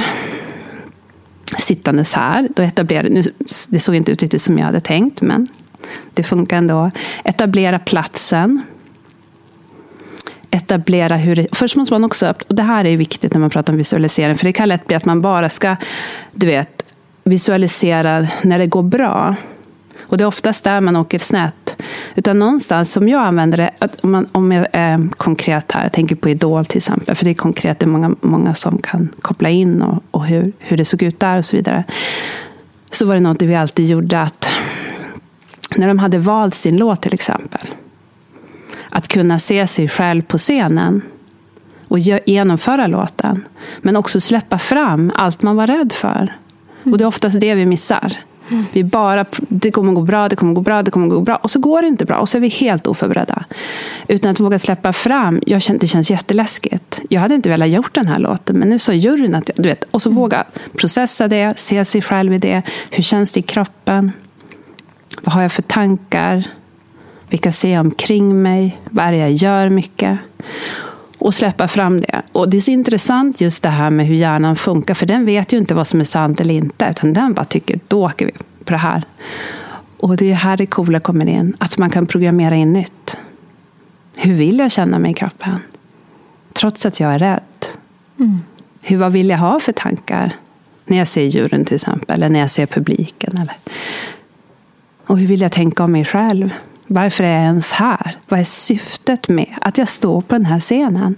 [1.58, 2.48] sittandes här.
[2.56, 3.22] Då etablerar, nu,
[3.68, 5.48] det såg inte ut riktigt som jag hade tänkt, men
[6.14, 6.90] det funkar ändå.
[7.24, 8.62] Etablera platsen
[10.52, 11.46] etablera hur det...
[11.52, 12.34] Först måste man också...
[12.48, 14.38] Och det här är viktigt när man pratar om visualisering.
[14.38, 15.76] För det kan lätt bli att man bara ska
[16.32, 19.36] du vet, visualisera när det går bra.
[20.00, 21.76] Och det är oftast där man åker snett.
[22.14, 25.92] Utan någonstans, som jag använder det, att om, man, om jag är konkret här, jag
[25.92, 29.08] tänker på Idol till exempel, för det är konkret, det är många, många som kan
[29.22, 31.84] koppla in och, och hur, hur det såg ut där och så vidare.
[32.90, 34.48] Så var det något vi alltid gjorde att
[35.76, 37.66] när de hade valt sin låt till exempel,
[38.94, 41.02] att kunna se sig själv på scenen
[41.88, 43.44] och genomföra låten.
[43.80, 46.36] Men också släppa fram allt man var rädd för.
[46.84, 48.16] Och det är oftast det vi missar.
[48.72, 51.36] Vi bara, det kommer gå bra, det kommer gå bra, det kommer gå bra.
[51.36, 52.16] Och så går det inte bra.
[52.16, 53.44] Och så är vi helt oförberedda.
[54.08, 55.40] Utan att våga släppa fram.
[55.46, 57.00] Jag kände, det känns jätteläskigt.
[57.10, 58.58] Jag hade inte velat gjort den här låten.
[58.58, 59.84] Men nu sa juryn att, du vet.
[59.90, 60.44] Och så våga
[60.76, 62.62] processa det, se sig själv i det.
[62.90, 64.12] Hur känns det i kroppen?
[65.22, 66.44] Vad har jag för tankar?
[67.32, 68.80] Vilka ser jag omkring mig?
[68.90, 70.18] Vad är det jag gör mycket?
[71.18, 72.22] Och släppa fram det.
[72.32, 74.94] Och det är så intressant just det här med hur hjärnan funkar.
[74.94, 76.88] För den vet ju inte vad som är sant eller inte.
[76.90, 78.32] Utan den bara tycker, då åker vi
[78.64, 79.04] på det här.
[79.96, 81.56] Och det är här det coola kommer in.
[81.58, 83.16] Att man kan programmera in nytt.
[84.16, 85.58] Hur vill jag känna mig i kroppen?
[86.52, 87.66] Trots att jag är rädd.
[88.18, 88.40] Mm.
[88.80, 90.36] Hur, vad vill jag ha för tankar?
[90.84, 92.16] När jag ser djuren till exempel.
[92.16, 93.36] Eller när jag ser publiken.
[93.36, 93.56] Eller...
[95.06, 96.50] Och hur vill jag tänka om mig själv?
[96.86, 98.16] Varför är jag ens här?
[98.28, 101.16] Vad är syftet med att jag står på den här scenen?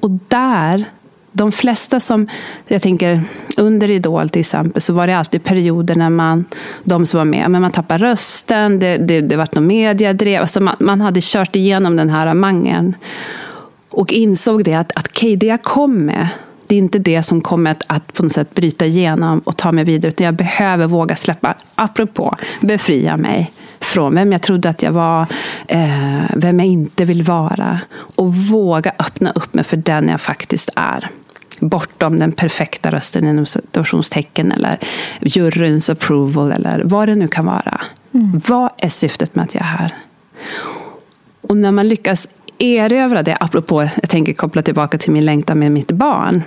[0.00, 0.84] Och där,
[1.32, 2.28] de flesta som,
[2.66, 3.22] jag tänker
[3.56, 6.44] under Idol till exempel, så var det alltid perioder när man,
[6.84, 10.60] de som var med, men man tappade rösten, det, det, det var någon mediadrev, alltså
[10.60, 12.94] man, man hade kört igenom den här mangeln.
[13.90, 16.28] Och insåg det att, att okay, det jag kom med,
[16.66, 19.72] det är inte det som kommer att, att på något sätt bryta igenom och ta
[19.72, 20.08] mig vidare.
[20.08, 25.26] Utan jag behöver våga släppa, apropå befria mig från vem jag trodde att jag var,
[25.68, 27.80] eh, vem jag inte vill vara.
[27.94, 31.08] Och våga öppna upp mig för den jag faktiskt är.
[31.60, 34.78] Bortom den perfekta rösten inom situationstecken eller
[35.20, 37.80] juryns approval eller vad det nu kan vara.
[38.14, 38.40] Mm.
[38.48, 39.94] Vad är syftet med att jag är här?
[41.40, 45.72] Och när man lyckas erövra det, apropå, jag tänker koppla tillbaka till min längtan med
[45.72, 46.42] mitt barn.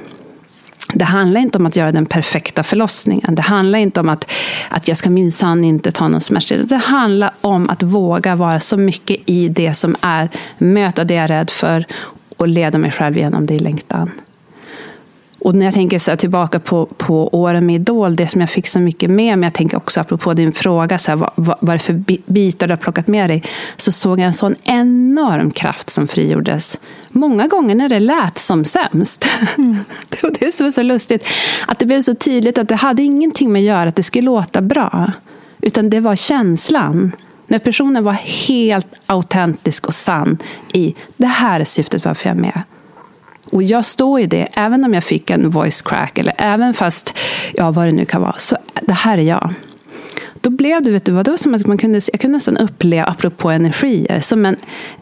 [0.97, 3.35] Det handlar inte om att göra den perfekta förlossningen.
[3.35, 4.31] Det handlar inte om att,
[4.69, 6.75] att jag ska minsann inte ta någon smärtstillande.
[6.75, 11.23] Det handlar om att våga vara så mycket i det som är, möta det jag
[11.23, 11.85] är rädd för
[12.37, 14.11] och leda mig själv genom det i längtan.
[15.39, 18.67] Och när jag tänker så tillbaka på, på åren med Idol, det som jag fick
[18.67, 21.69] så mycket med mig, jag tänker också apropå din fråga, så här, vad, vad, vad
[21.69, 23.43] är det för bitar du har plockat med dig?
[23.77, 26.79] Så såg jag en sån enorm kraft som frigjordes.
[27.17, 29.27] Många gånger när det lät som sämst.
[29.57, 29.77] Mm.
[30.39, 31.27] det som är så lustigt,
[31.67, 34.25] att det blev så tydligt att det hade ingenting med att göra att det skulle
[34.25, 35.11] låta bra.
[35.61, 37.11] Utan det var känslan.
[37.47, 38.13] När personen var
[38.47, 40.37] helt autentisk och sann
[40.73, 42.61] i det här är syftet varför jag är med.
[43.51, 47.17] Och jag står i det, även om jag fick en voice crack, eller även fast,
[47.53, 49.53] ja vad det nu kan vara, så det här är jag
[50.45, 52.57] då blev det, vet du vad, det var som att man kunde, jag kunde nästan
[52.57, 54.55] uppleva, apropå energier, eh, som en,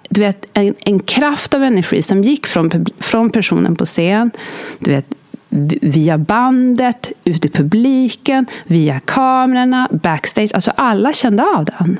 [0.10, 4.32] du vet, en, en kraft av energi som gick från, från personen på scen,
[4.80, 5.06] du vet,
[5.82, 10.50] via bandet, ut i publiken, via kamerorna, backstage.
[10.54, 12.00] Alltså alla kände av den.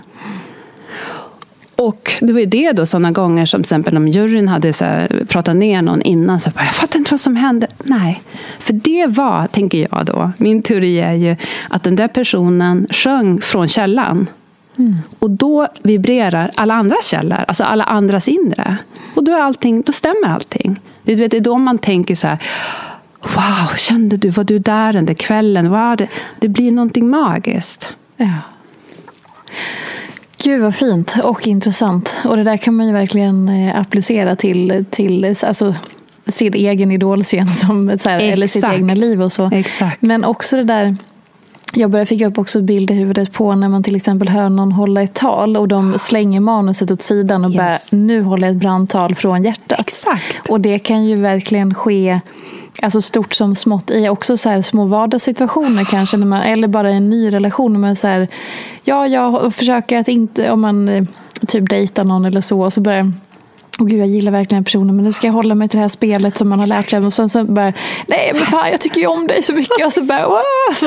[1.76, 4.86] Och det var ju det då, sådana gånger som till exempel om juryn hade så
[4.86, 6.40] här, pratat ner någon innan.
[6.40, 7.68] Så jag, jag fattar inte vad som hände.
[7.84, 8.22] Nej,
[8.60, 11.36] för det var, tänker jag då, min teori är ju
[11.70, 14.30] att den där personen sjöng från källan.
[14.78, 14.96] Mm.
[15.20, 18.78] Och då vibrerar alla andras källor, alltså alla andras inre.
[19.14, 20.80] Och då, är allting, då stämmer allting.
[21.04, 22.38] Det, vet, det är då man tänker så här,
[23.24, 25.70] Wow, kände du, var du där den där kvällen?
[25.70, 26.08] Wow, det,
[26.40, 27.96] det blir någonting magiskt.
[28.18, 28.38] Ja.
[30.38, 32.16] Gud vad fint och intressant.
[32.24, 35.76] Och det där kan man ju verkligen eh, applicera till, till alltså,
[36.28, 39.50] sin egen idolscen som, så här, eller sitt egna liv och så.
[39.54, 40.02] Exakt.
[40.02, 40.98] Men också det där
[41.76, 44.72] jag börjar fick upp också bild i huvudet på när man till exempel hör någon
[44.72, 47.58] hålla ett tal och de slänger manuset åt sidan och yes.
[47.58, 49.80] bara nu håller jag ett brandtal från hjärtat.
[49.80, 50.50] Exakt.
[50.50, 52.20] Och det kan ju verkligen ske
[52.82, 56.18] alltså stort som smått i också så här små vardagssituationer kanske.
[56.18, 57.82] När man, eller bara i en ny relation.
[57.82, 58.28] Man så här,
[58.84, 61.04] ja, jag försöker att inte, om man eh,
[61.48, 63.14] typ dejtar någon eller så, och så börjar
[63.80, 65.90] och gud, jag gillar verkligen personen, men nu ska jag hålla mig till det här
[65.90, 67.06] spelet som man har lärt sig.
[67.06, 67.74] Och sen så bara,
[68.08, 69.86] nej men fan jag tycker ju om dig så mycket.
[69.86, 70.74] Och så bara, wow!
[70.76, 70.86] Så.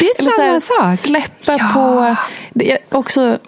[0.00, 0.98] Det är samma så här, sak.
[0.98, 1.70] Släppa ja.
[1.74, 2.16] på,
[2.54, 3.38] det är också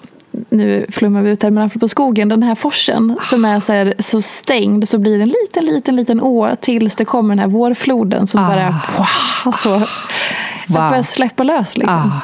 [0.49, 3.95] nu flummar vi ut här, men apropå skogen, den här forsen som är så, här,
[3.99, 7.47] så stängd så blir det en liten, liten, liten å tills det kommer den här
[7.47, 8.49] vårfloden som ah.
[8.49, 10.91] bara wow, så, wow.
[10.91, 11.77] börjar släppa lös.
[11.77, 11.97] Liksom.
[11.97, 12.21] Ah.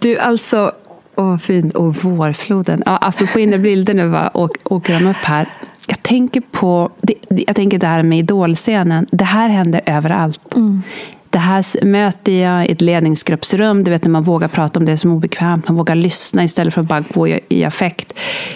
[0.00, 0.72] Du, alltså,
[1.16, 2.82] åh fint, och vårfloden.
[2.86, 5.48] Ja, apropå inre bilder nu, va, och, åker de upp här.
[5.88, 9.06] Jag tänker på det, jag tänker det här med idolscenen.
[9.10, 10.54] Det här händer överallt.
[10.54, 10.82] Mm.
[11.30, 14.96] Det här möter jag i ett ledningsgruppsrum, du vet när man vågar prata om det
[14.96, 18.14] som är obekvämt, man vågar lyssna istället för att bara gå i affekt.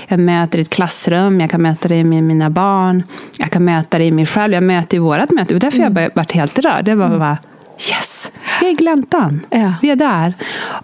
[0.09, 3.03] Jag möter i ett klassrum, jag kan möta det med mina barn,
[3.39, 5.49] jag kan möta det i mig själv, jag möter i vårt möte.
[5.49, 6.03] Det var därför mm.
[6.03, 6.85] jag varit helt rörd.
[6.85, 7.19] Det var mm.
[7.19, 7.39] bara,
[7.91, 9.75] yes, vi är i gläntan, ja.
[9.83, 10.35] vi är där.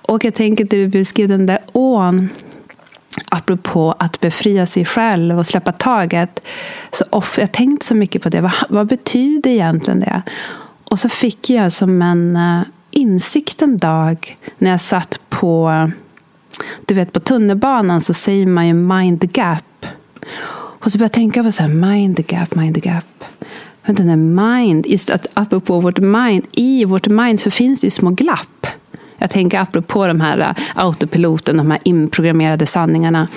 [0.03, 2.29] Och jag tänker att du beskrev den där ån,
[3.29, 6.41] apropå att befria sig själv och släppa taget.
[6.93, 8.41] Så off, jag tänkte så mycket på det.
[8.41, 10.23] Vad, vad betyder egentligen det?
[10.91, 15.91] Och så fick jag som en eh, insikt en dag när jag satt på
[16.87, 19.87] du vet på tunnelbanan så säger man ju mind-gap.
[20.53, 23.25] Och så började jag tänka på så här, mind-gap, mind-gap.
[23.83, 27.87] Men den är mind, just att apropå vårt mind, i vårt mind så finns det
[27.87, 28.67] ju små glapp.
[29.19, 33.29] Jag tänker apropå de här eh, autopiloten, de här inprogrammerade sanningarna.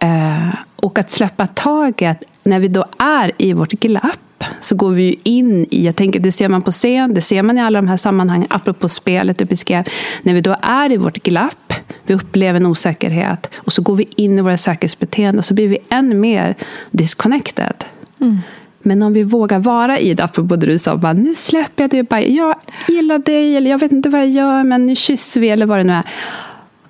[0.00, 4.18] Eh, och att släppa taget när vi då är i vårt glapp
[4.60, 7.58] så går vi in i, jag tänker det ser man på scen, det ser man
[7.58, 9.84] i alla de här sammanhangen, apropå spelet du beskrev,
[10.22, 11.72] när vi då är i vårt glapp,
[12.06, 15.68] vi upplever en osäkerhet och så går vi in i våra säkerhetsbeteenden och så blir
[15.68, 16.54] vi än mer
[16.90, 17.84] disconnected.
[18.20, 18.38] Mm.
[18.78, 21.90] Men om vi vågar vara i det, apropå det du sa, bara, nu släpper jag
[21.90, 22.54] det, bara, jag
[22.88, 25.78] gillar dig, eller jag vet inte vad jag gör, men nu kysser vi, eller vad
[25.78, 26.02] det nu är.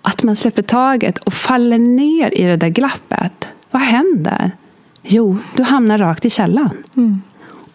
[0.03, 3.47] Att man släpper taget och faller ner i det där glappet.
[3.71, 4.51] Vad händer?
[5.03, 6.71] Jo, du hamnar rakt i källan.
[6.97, 7.23] Mm.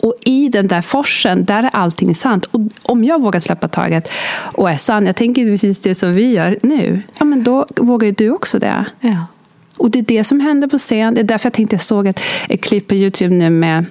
[0.01, 2.45] Och i den där forsen, där är allting sant.
[2.45, 4.07] Och om jag vågar släppa taget
[4.41, 8.05] och är sann, jag tänker precis det som vi gör nu, ja men då vågar
[8.07, 8.85] ju du också det.
[8.99, 9.25] Ja.
[9.77, 11.13] Och det är det som händer på scen.
[11.13, 13.85] Det är därför jag tänkte jag såg ett, ett klipp på Youtube nu med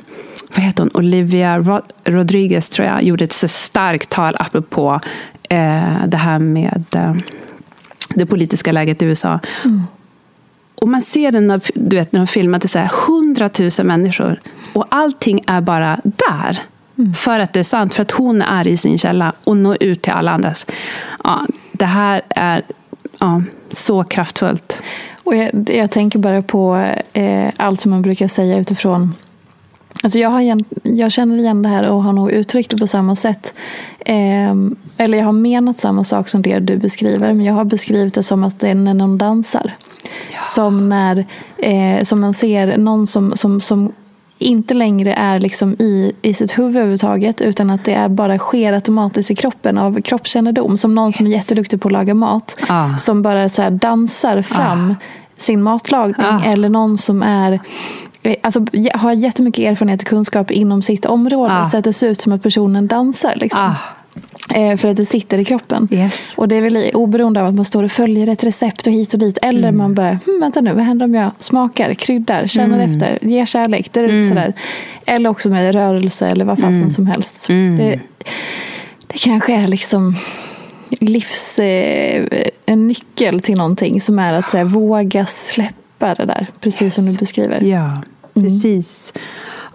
[0.54, 0.90] vad heter hon?
[0.94, 1.58] Olivia
[2.04, 5.00] Rodriguez tror jag, gjorde ett så starkt tal apropå
[5.48, 7.14] eh, det här med eh,
[8.14, 9.40] det politiska läget i USA.
[9.64, 9.82] Mm.
[10.80, 14.40] Och man ser den när, du vet, när de filmat det så här, hundratusen människor.
[14.72, 16.62] Och allting är bara där.
[16.98, 17.14] Mm.
[17.14, 20.02] För att det är sant, för att hon är i sin källa och når ut
[20.02, 20.66] till alla andras.
[21.24, 22.62] Ja, det här är
[23.18, 24.82] ja, så kraftfullt.
[25.24, 29.14] Och jag, jag tänker bara på eh, allt som man brukar säga utifrån
[30.02, 32.86] Alltså jag, har igen, jag känner igen det här och har nog uttryckt det på
[32.86, 33.54] samma sätt.
[33.98, 34.54] Eh,
[34.96, 37.32] eller jag har menat samma sak som det du beskriver.
[37.32, 39.72] Men jag har beskrivit det som att det är när någon dansar.
[40.32, 40.38] Ja.
[40.46, 41.26] Som när
[41.58, 43.92] eh, som man ser någon som, som, som
[44.38, 48.72] inte längre är liksom i, i sitt huvud överhuvudtaget utan att det är bara sker
[48.72, 50.78] automatiskt i kroppen av kroppskännedom.
[50.78, 52.56] Som någon som är jätteduktig på att laga mat.
[52.68, 52.96] Ah.
[52.96, 54.94] Som bara så dansar fram ah.
[55.36, 56.26] sin matlagning.
[56.26, 56.44] Ah.
[56.44, 57.60] Eller någon som är
[58.22, 61.64] Eh, alltså, har jättemycket erfarenhet och kunskap inom sitt område ah.
[61.64, 63.34] så att det ser ut som att personen dansar.
[63.36, 63.74] Liksom.
[64.54, 65.88] Eh, för att det sitter i kroppen.
[65.90, 66.32] Yes.
[66.36, 69.12] Och det är väl oberoende av att man står och följer ett recept och hit
[69.12, 69.38] och dit.
[69.42, 69.76] Eller mm.
[69.76, 72.90] man bara, hm, vänta nu, vad händer om jag smakar, kryddar, känner mm.
[72.90, 73.92] efter, ger kärlek.
[73.92, 74.28] Det mm.
[74.28, 74.52] sådär.
[75.04, 76.90] Eller också med rörelse eller vad fasen mm.
[76.90, 77.48] som helst.
[77.48, 77.76] Mm.
[77.76, 78.00] Det,
[79.06, 80.14] det kanske är liksom
[80.88, 82.26] livs, eh,
[82.66, 86.94] en nyckel till någonting som är att så här, våga släppa det där, precis yes.
[86.94, 87.60] som du beskriver.
[87.60, 88.02] Ja,
[88.34, 89.12] precis.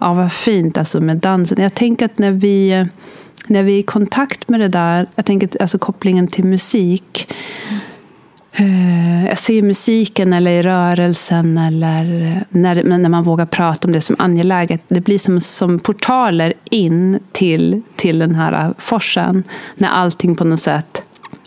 [0.00, 1.62] Ja, vad fint alltså med dansen.
[1.62, 2.86] Jag tänker att när vi,
[3.48, 7.32] när vi är i kontakt med det där, jag tänker alltså kopplingen till musik.
[8.58, 8.96] Mm
[9.28, 12.04] jag ser musiken eller i rörelsen eller
[12.48, 14.80] när, när man vågar prata om det som angeläget.
[14.88, 19.44] Det blir som, som portaler in till, till den här forsen.
[19.74, 20.95] När allting på något sätt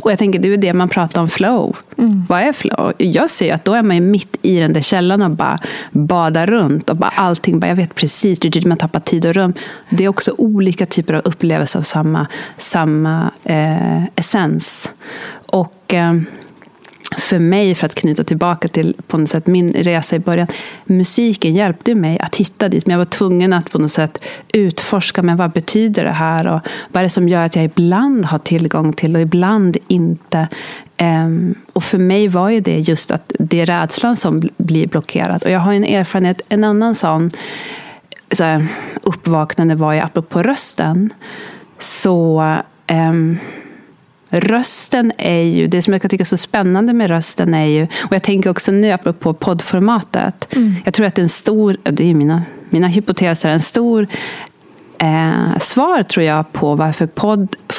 [0.01, 1.77] och jag tänker, det är det man pratar om flow.
[1.97, 2.25] Mm.
[2.29, 2.93] Vad är flow?
[2.97, 5.59] Jag ser att då är man mitt i den där källan och bara
[5.91, 6.89] badar runt.
[6.89, 9.53] Och bara allting, bara, jag vet precis, man tappar tid och rum.
[9.89, 14.91] Det är också olika typer av upplevelser av samma, samma eh, essens.
[15.45, 15.93] Och...
[15.93, 16.13] Eh,
[17.17, 20.47] för mig, för att knyta tillbaka till på något sätt min resa i början,
[20.85, 22.85] musiken hjälpte mig att hitta dit.
[22.85, 26.47] Men jag var tvungen att på något sätt utforska, men vad betyder det här?
[26.47, 30.47] Och vad är det som gör att jag ibland har tillgång till och ibland inte?
[31.01, 35.43] Um, och för mig var ju det just att det är rädslan som blir blockerad.
[35.43, 37.29] Och jag har en erfarenhet, en annan sån
[38.31, 38.67] så här,
[39.03, 41.09] uppvaknande var ju apropå rösten.
[41.79, 42.43] Så
[42.91, 43.37] um,
[44.29, 47.83] Rösten är ju, det som jag kan tycka är så spännande med rösten är ju,
[47.83, 50.75] och jag tänker också nu apropå poddformatet, mm.
[50.85, 54.07] jag tror att det är en stor, det är mina, mina hypoteser, en stor
[54.97, 57.07] eh, svar tror jag på varför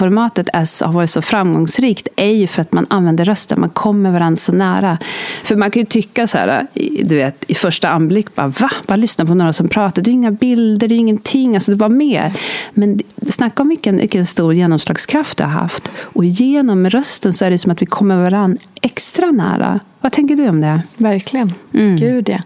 [0.01, 4.11] poddformatet är, har varit så framgångsrikt är ju för att man använder rösten, man kommer
[4.11, 4.99] varandra så nära.
[5.45, 6.67] För man kan ju tycka så här,
[7.05, 8.71] du vet, i första anblick, bara, va?
[8.87, 11.77] Bara lyssna på några som pratar, det är inga bilder, det är ingenting, alltså det
[11.77, 12.33] var mer.
[12.75, 15.91] Men snacka om vilken, vilken stor genomslagskraft det har haft.
[15.99, 19.81] Och genom rösten så är det som att vi kommer varandra extra nära.
[20.01, 20.83] Vad tänker du om det?
[20.97, 21.53] Verkligen.
[21.75, 21.97] Mm.
[21.97, 22.39] Gud ja.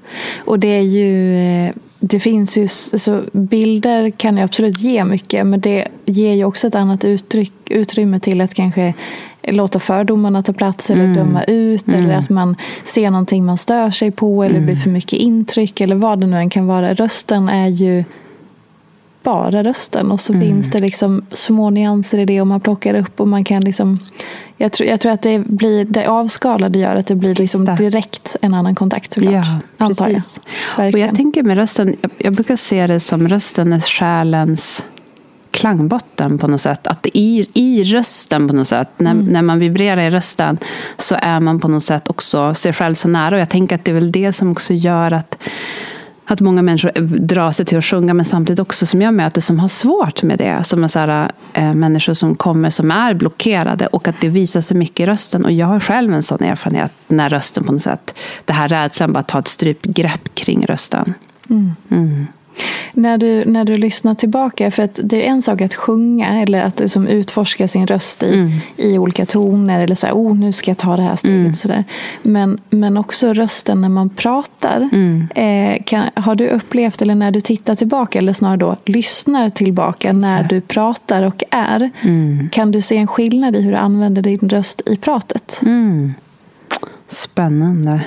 [0.44, 5.46] Och det är ju eh, det finns ju, alltså, bilder kan ju absolut ge mycket
[5.46, 8.94] men det ger ju också ett annat uttryck, utrymme till att kanske
[9.42, 11.16] låta fördomarna ta plats eller mm.
[11.16, 12.00] döma ut mm.
[12.00, 14.66] eller att man ser någonting man stör sig på eller mm.
[14.66, 16.94] blir för mycket intryck eller vad det nu än kan vara.
[16.94, 18.04] Rösten är ju
[19.22, 20.48] bara rösten och så mm.
[20.48, 23.98] finns det liksom små nyanser i det och man plockar upp och man kan liksom
[24.56, 28.36] jag tror, jag tror att det, blir, det avskalade gör att det blir liksom direkt
[28.42, 29.32] en annan kontakt såklart.
[29.34, 30.92] Ja, antar jag.
[30.92, 34.86] Och jag tänker med rösten, jag, jag brukar se det som rösten är själens
[35.50, 36.86] klangbotten på något sätt.
[36.86, 39.26] Att i, i rösten på något sätt, när, mm.
[39.26, 40.58] när man vibrerar i rösten
[40.96, 43.34] så är man på något sätt också sig själv så nära.
[43.34, 45.38] Och jag tänker att det är väl det som också gör att
[46.26, 49.60] att många människor drar sig till att sjunga, men samtidigt också som jag möter som
[49.60, 50.64] har svårt med det.
[50.64, 54.60] Som är så här, äh, människor som kommer som är blockerade och att det visar
[54.60, 55.44] sig mycket i rösten.
[55.44, 59.12] Och jag har själv en sån erfarenhet när rösten på något sätt, det här rädslan
[59.12, 61.14] bara tar ett strypgrepp kring rösten.
[61.50, 61.72] Mm.
[61.90, 62.26] Mm.
[62.92, 66.62] När du, när du lyssnar tillbaka, för att det är en sak att sjunga eller
[66.62, 68.50] att liksom utforska sin röst i, mm.
[68.76, 71.38] i olika toner eller så här, oh nu ska jag ta det här steget.
[71.38, 71.52] Mm.
[71.52, 71.84] Så där.
[72.22, 74.88] Men, men också rösten när man pratar.
[74.92, 75.28] Mm.
[75.34, 80.12] Eh, kan, har du upplevt, eller när du tittar tillbaka, eller snarare då lyssnar tillbaka
[80.12, 81.90] när du pratar och är.
[82.02, 82.48] Mm.
[82.52, 85.60] Kan du se en skillnad i hur du använder din röst i pratet?
[85.62, 86.14] Mm.
[87.08, 88.00] Spännande.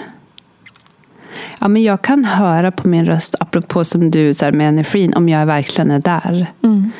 [1.60, 5.13] Ja, men jag kan höra på min röst, apropå som du så här, med energin,
[5.13, 6.46] om jag verkligen är där.
[6.63, 6.92] Mm.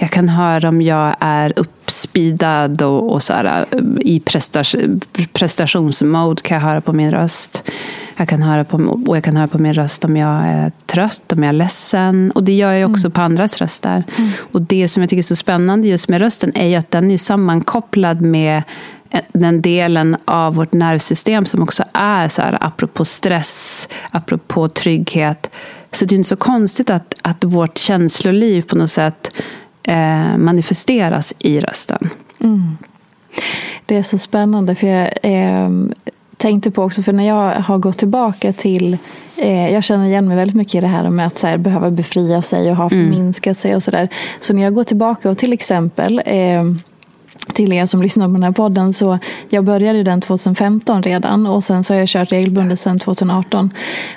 [0.00, 3.66] Jag kan höra om jag är uppspeedad och, och så här,
[4.00, 5.00] i prestation,
[5.32, 7.62] prestationsmode kan jag höra på min röst.
[8.16, 11.32] Jag kan höra på, och jag kan höra på min röst om jag är trött,
[11.32, 12.30] om jag är ledsen.
[12.30, 13.12] Och det gör jag också mm.
[13.12, 14.04] på andras röster.
[14.18, 14.30] Mm.
[14.52, 17.18] Och det som jag tycker är så spännande just med rösten är att den är
[17.18, 18.62] sammankopplad med
[19.32, 25.50] den delen av vårt nervsystem som också är så här, apropå stress, apropå trygghet.
[25.92, 29.30] Så det är inte så konstigt att, att vårt känsloliv på något sätt
[29.82, 32.10] eh, manifesteras i rösten.
[32.40, 32.76] Mm.
[33.86, 35.70] Det är så spännande för jag eh,
[36.36, 38.98] tänkte på också, för när jag har gått tillbaka till
[39.36, 41.90] eh, jag känner igen mig väldigt mycket i det här med att så här, behöva
[41.90, 43.04] befria sig och ha mm.
[43.04, 43.54] förminskat mm.
[43.54, 44.08] sig och sådär.
[44.40, 46.64] Så när jag går tillbaka och till exempel eh,
[47.52, 51.64] till er som lyssnar på den här podden så jag började den 2015 redan och
[51.64, 53.70] sen så har jag kört regelbundet sedan 2018.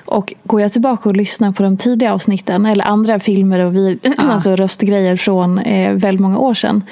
[0.06, 4.00] Och går jag tillbaka och lyssnar på de tidiga avsnitten eller andra filmer och vi,
[4.18, 4.32] ah.
[4.32, 6.84] alltså röstgrejer från eh, väldigt många år sedan.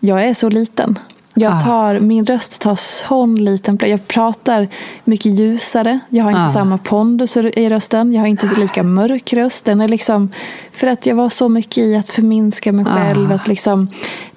[0.00, 0.98] Jag är så liten.
[1.34, 1.60] Jag ah.
[1.60, 3.90] tar, min röst tar sån liten plats.
[3.90, 4.68] Jag pratar
[5.04, 5.98] mycket ljusare.
[6.08, 6.48] Jag har inte ah.
[6.48, 8.12] samma pondus i rösten.
[8.12, 9.64] Jag har inte lika mörk röst.
[9.64, 10.30] Den är liksom,
[10.72, 13.32] för att jag var så mycket i att förminska mig själv.
[13.32, 13.34] Ah.
[13.34, 13.88] Att liksom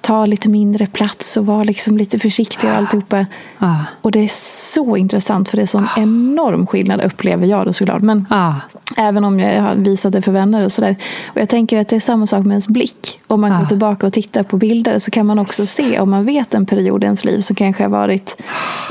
[0.06, 3.26] ta lite mindre plats och vara liksom lite försiktig och alltihopa.
[3.58, 3.74] Ah.
[4.02, 4.28] Och det är
[4.72, 8.02] så intressant för det är sån enorm skillnad upplever jag då såklart.
[8.02, 8.54] Men Ah.
[8.96, 10.96] Även om jag har visat det för vänner och sådär.
[11.26, 13.18] Och jag tänker att det är samma sak med ens blick.
[13.26, 13.58] Om man Ah.
[13.58, 16.66] går tillbaka och tittar på bilder så kan man också se, om man vet en
[16.66, 18.42] period i ens liv som kanske har varit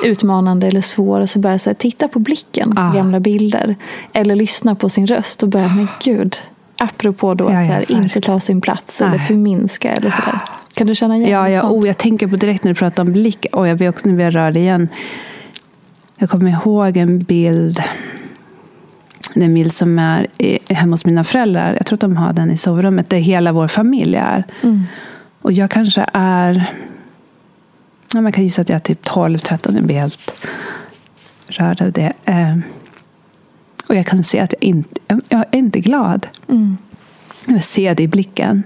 [0.04, 2.92] utmanande eller svår, så börja så här, titta på blicken på Ah.
[2.94, 3.76] gamla bilder.
[4.14, 6.38] Eller lyssna på sin röst och börja, men gud,
[6.78, 9.20] apropå då Ja, att så här, inte ta sin plats eller Nej.
[9.28, 10.40] förminska eller sådär.
[10.76, 11.74] Kan du känna igen Ja, ja sånt?
[11.74, 13.46] oh, jag tänker på direkt när du pratar om blick.
[13.52, 14.90] Och jag blir också nu blir jag rörd igen.
[16.18, 17.84] Jag kommer ihåg en bild.
[19.34, 20.28] En bild som är
[20.74, 21.74] hemma hos mina föräldrar.
[21.74, 23.10] Jag tror att de har den i sovrummet.
[23.10, 24.44] Där hela vår familj är.
[24.64, 24.84] Mm.
[25.42, 26.66] Och jag kanske är...
[28.14, 29.76] Ja, man kan gissa att jag är typ 12-13.
[29.76, 30.46] Jag blir helt
[31.48, 32.14] rörd av det.
[32.26, 32.58] Eh,
[33.90, 34.90] Och jag kan se att jag inte
[35.30, 36.28] jag är inte glad.
[36.50, 36.78] Mm.
[37.48, 38.64] Jag ser det i blicken.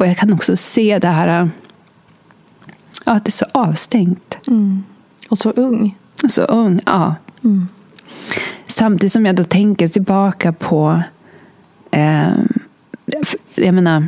[0.00, 1.50] Och jag kan också se det här
[3.04, 4.36] ja, att det är så avstängt.
[4.48, 4.84] Mm.
[5.28, 5.96] Och så ung.
[6.24, 6.80] Och så ung.
[6.86, 7.14] Ja.
[7.44, 7.68] Mm.
[8.66, 11.02] Samtidigt som jag då tänker tillbaka på
[11.90, 12.32] eh,
[13.54, 14.06] jag menar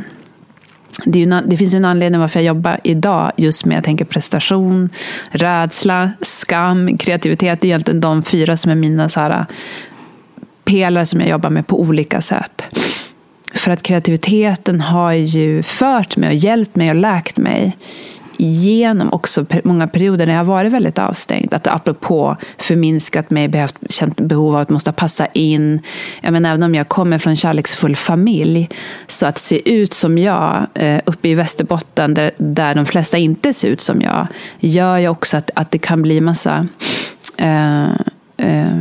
[1.05, 4.05] det, en det finns ju en anledning varför jag jobbar idag just med jag tänker
[4.05, 4.89] prestation,
[5.29, 7.61] rädsla, skam, kreativitet.
[7.61, 9.45] Det är egentligen de fyra som är mina så här,
[10.63, 12.63] pelare som jag jobbar med på olika sätt.
[13.53, 17.77] För att kreativiteten har ju fört mig och hjälpt mig och läkt mig
[18.37, 21.53] genom också många perioder när jag har varit väldigt avstängd.
[21.53, 25.81] Att apropå förminskat mig, behövt, känt behov av att måste passa in.
[26.21, 28.69] Jag menar, även om jag kommer från en kärleksfull familj,
[29.07, 33.53] så att se ut som jag eh, uppe i Västerbotten, där, där de flesta inte
[33.53, 34.27] ser ut som jag,
[34.59, 36.67] gör ju också att, att det kan bli massa
[37.37, 37.91] eh,
[38.37, 38.77] eh,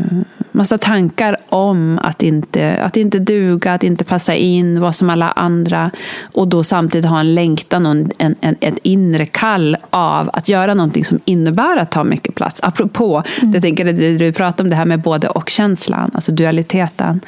[0.53, 5.29] massa tankar om att inte, att inte duga, att inte passa in, vara som alla
[5.31, 5.91] andra.
[6.33, 10.75] Och då samtidigt ha en längtan och en, en, ett inre kall av att göra
[10.75, 12.61] någonting som innebär att ta mycket plats.
[12.63, 13.55] Apropå, Mm.
[13.55, 17.21] jag tänker att du, du pratar om det här med både och-känslan, alltså dualiteten.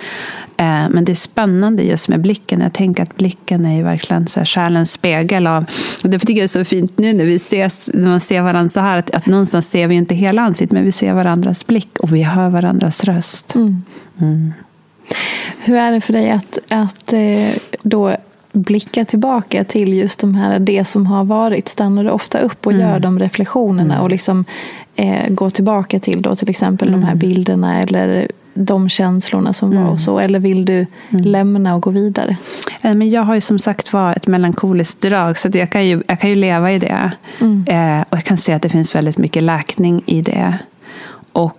[0.57, 2.61] Eh, men det är spännande just med blicken.
[2.61, 5.65] Jag tänker att blicken är ju verkligen så här själens spegel av...
[6.05, 8.43] Och därför tycker jag det är så fint nu när vi ses, när man ser
[8.43, 11.13] varandra så här, att, att någonstans ser vi ju inte hela ansiktet, men vi ser
[11.13, 13.55] varandras blick och vi hör varandras röst.
[13.55, 14.53] Mm.
[15.59, 18.17] Hur är det för dig att, att eh, då
[18.53, 21.69] blicka tillbaka till just de här, det som har varit?
[21.69, 24.45] Stannar du ofta upp och gör de reflektionerna och liksom
[24.97, 29.91] eh, går tillbaka till då till exempel de här bilderna eller de känslorna som var
[29.91, 30.19] och så?
[30.19, 32.37] Eller vill du lämna och gå vidare?
[32.83, 36.03] Eh, Men jag har ju som sagt var ett melankoliskt drag, så jag, kan ju,
[36.09, 37.11] jag kan ju leva i det.
[37.67, 40.59] Eh, och jag kan se att det finns väldigt mycket läkning i det.
[41.33, 41.59] Och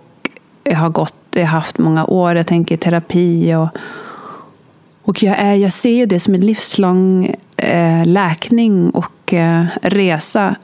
[0.64, 3.54] jag har gått, jag har haft många år, jag tänker terapi.
[3.54, 3.68] Och,
[5.02, 10.56] och jag, är, jag ser det som en livslång eh, läkning och eh, resa.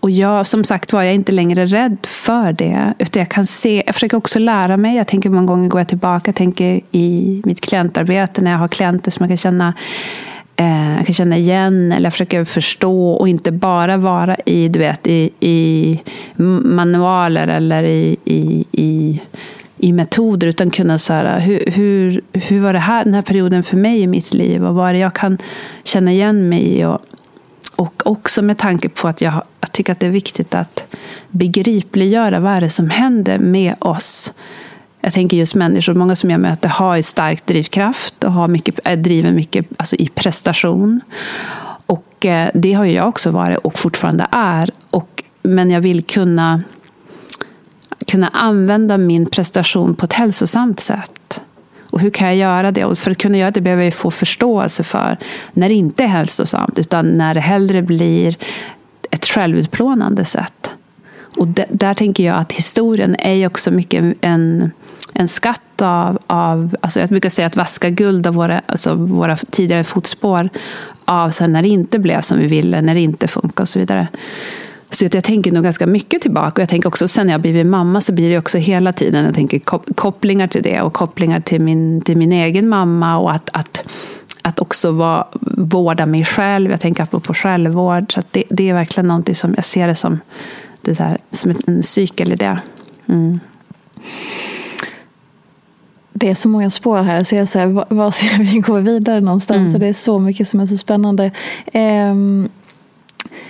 [0.00, 2.94] Och jag, som sagt var, jag är inte längre rädd för det.
[2.98, 4.96] Utan jag kan se, jag försöker också lära mig.
[4.96, 8.68] Jag tänker många gånger går jag tillbaka, jag tänker i mitt klientarbete när jag har
[8.68, 9.74] klienter som jag kan känna
[10.56, 14.78] eh, jag kan känna igen eller jag försöker förstå och inte bara vara i, du
[14.78, 16.00] vet, i, i
[16.64, 19.20] manualer eller i, i, i,
[19.78, 23.62] i metoder utan kunna så här, hur, hur, hur var det här, den här perioden
[23.62, 25.38] för mig i mitt liv och vad är det jag kan
[25.84, 27.00] känna igen mig i och,
[27.78, 30.96] och också med tanke på att jag, jag tycker att det är viktigt att
[31.28, 34.32] begripliggöra vad är det som händer med oss.
[35.00, 38.78] Jag tänker just människor, många som jag möter har ju stark drivkraft och har mycket,
[38.84, 41.00] eh, är driven mycket alltså i prestation.
[41.86, 44.70] Och eh, det har ju jag också varit och fortfarande är.
[44.90, 46.62] Och, men jag vill kunna,
[48.06, 51.40] kunna använda min prestation på ett hälsosamt sätt.
[51.90, 52.84] Och hur kan jag göra det?
[52.84, 55.16] Och för att kunna göra det behöver jag få förståelse för
[55.52, 58.36] när det inte är hälsosamt, utan när det hellre blir
[59.10, 60.70] ett självutplånande sätt.
[61.38, 64.70] Och där tänker jag att historien är också mycket en,
[65.12, 69.36] en skatt av, av alltså jag brukar säga att vaska guld av våra, alltså våra
[69.36, 70.48] tidigare fotspår
[71.04, 73.78] av så när det inte blev som vi ville, när det inte funkar och så
[73.78, 74.08] vidare.
[74.90, 76.52] Så att jag tänker nog ganska mycket tillbaka.
[76.54, 79.24] Och jag tänker också sen när jag blivit mamma så blir det också hela tiden
[79.24, 83.32] jag tänker kop- kopplingar till det och kopplingar till min, till min egen mamma och
[83.32, 83.84] att, att,
[84.42, 85.26] att också vara,
[85.56, 86.70] vårda mig själv.
[86.70, 88.12] Jag tänker på självvård.
[88.12, 90.20] Så det, det är verkligen någonting som jag ser det som,
[90.80, 92.58] det där, som en cykel i det.
[93.08, 93.40] Mm.
[96.12, 99.20] Det är så många spår här, så jag säger, vad, vad ska vi gå vidare
[99.20, 99.72] någonstans?
[99.72, 101.30] Så det är så mycket som är så spännande.
[101.72, 102.48] Ehm,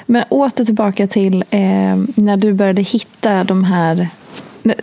[0.06, 4.08] men åter tillbaka till ehm, när du började hitta de här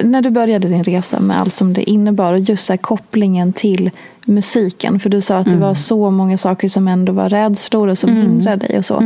[0.04, 3.92] när du började din resa med allt som det innebar och just här kopplingen till
[4.26, 5.00] musiken.
[5.00, 8.10] För du sa att det var så många saker som ändå var rädslor och som
[8.10, 9.04] hindrade dig och så.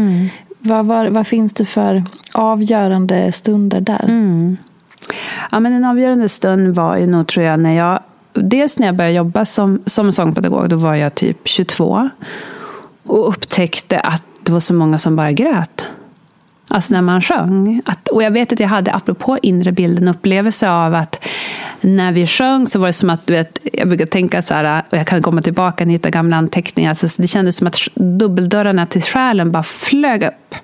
[0.60, 4.04] Vad, vad, vad finns det för avgörande stunder där?
[4.04, 4.58] Mm.
[5.52, 8.00] Ja, men en avgörande stund var ju nog, tror jag, när jag...
[8.34, 12.10] Dels när jag började jobba som, som sångpedagog, då var jag typ 22.
[13.04, 15.88] Och upptäckte att det var så många som bara grät.
[16.68, 17.82] Alltså när man sjöng.
[17.86, 21.26] Att, och jag vet att jag hade, apropå inre bilden, upplevelse av att
[21.82, 24.84] när vi sjöng så var det som att, du vet, jag brukar tänka så här,
[24.90, 28.86] och jag kan komma tillbaka och hitta gamla anteckningar, alltså det kändes som att dubbeldörrarna
[28.86, 30.56] till själen bara flög upp.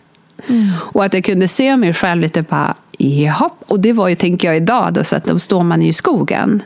[0.47, 0.69] Mm.
[0.77, 4.47] Och att jag kunde se mig själv lite bara, Jaha, och det var ju, tänker
[4.47, 4.93] jag, idag.
[4.93, 6.63] Då, så att då står man i skogen.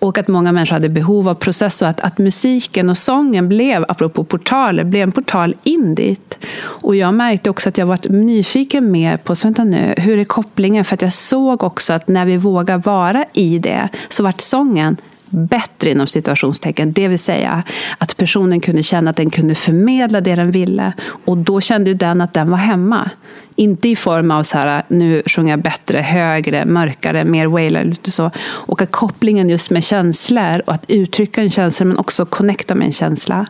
[0.00, 3.84] Och att många människor hade behov av process och att, att musiken och sången blev,
[3.88, 6.38] apropå portaler, blev en portal in dit.
[6.58, 10.24] Och jag märkte också att jag var nyfiken mer på, så vänta nu, hur är
[10.24, 10.84] kopplingen?
[10.84, 14.96] För att jag såg också att när vi vågar vara i det, så vart sången
[15.30, 16.92] bättre inom situationstecken.
[16.92, 17.62] Det vill säga
[17.98, 20.92] att personen kunde känna att den kunde förmedla det den ville.
[21.24, 23.10] Och då kände ju den att den var hemma.
[23.58, 27.94] Inte i form av så här, nu sjunger jag bättre, högre, mörkare, mer wailer.
[28.04, 28.30] Så.
[28.38, 32.86] Och att kopplingen just med känslor och att uttrycka en känsla men också connecta med
[32.86, 33.46] en känsla.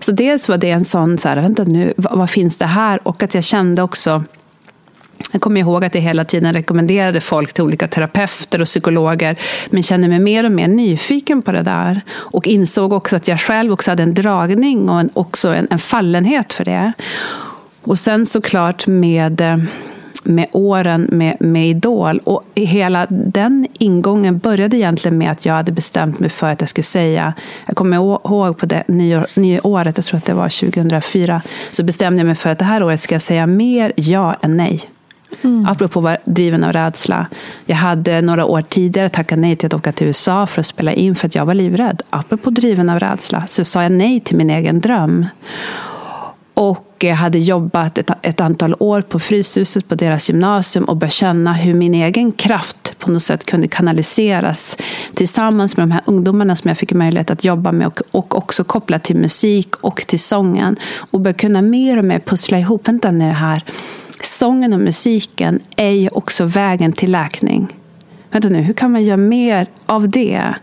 [0.00, 3.08] Så dels var det en sån, så här, vänta nu, vad, vad finns det här?
[3.08, 4.24] Och att jag kände också
[5.32, 9.36] jag kommer ihåg att jag hela tiden rekommenderade folk till olika terapeuter och psykologer.
[9.70, 12.00] Men kände mig mer och mer nyfiken på det där.
[12.10, 15.78] Och insåg också att jag själv också hade en dragning och en, också en, en
[15.78, 16.92] fallenhet för det.
[17.82, 19.42] Och sen såklart med
[20.24, 22.18] med åren med, med Idol.
[22.18, 26.68] Och hela den ingången började egentligen med att jag hade bestämt mig för att jag
[26.68, 27.34] skulle säga,
[27.66, 32.20] jag kommer ihåg på det nyår, nyåret, jag tror att det var 2004, så bestämde
[32.20, 34.91] jag mig för att det här året ska jag säga mer ja än nej.
[35.42, 35.66] Mm.
[35.66, 37.26] Apropå att vara driven av rädsla.
[37.66, 40.92] Jag hade några år tidigare tackat nej till att åka till USA för att spela
[40.92, 42.02] in för att jag var livrädd.
[42.10, 45.26] Apropå driven av rädsla så sa jag nej till min egen dröm.
[46.54, 51.12] Och jag hade jobbat ett, ett antal år på Fryshuset på deras gymnasium och började
[51.12, 54.76] känna hur min egen kraft på något sätt kunde kanaliseras
[55.14, 58.64] tillsammans med de här ungdomarna som jag fick möjlighet att jobba med och, och också
[58.64, 60.76] koppla till musik och till sången.
[61.10, 63.64] Och började kunna mer och mer pussla ihop, vänta nu här,
[64.26, 67.68] sången och musiken är ju också vägen till läkning.
[68.30, 70.54] Vänta nu, hur kan man göra mer av det?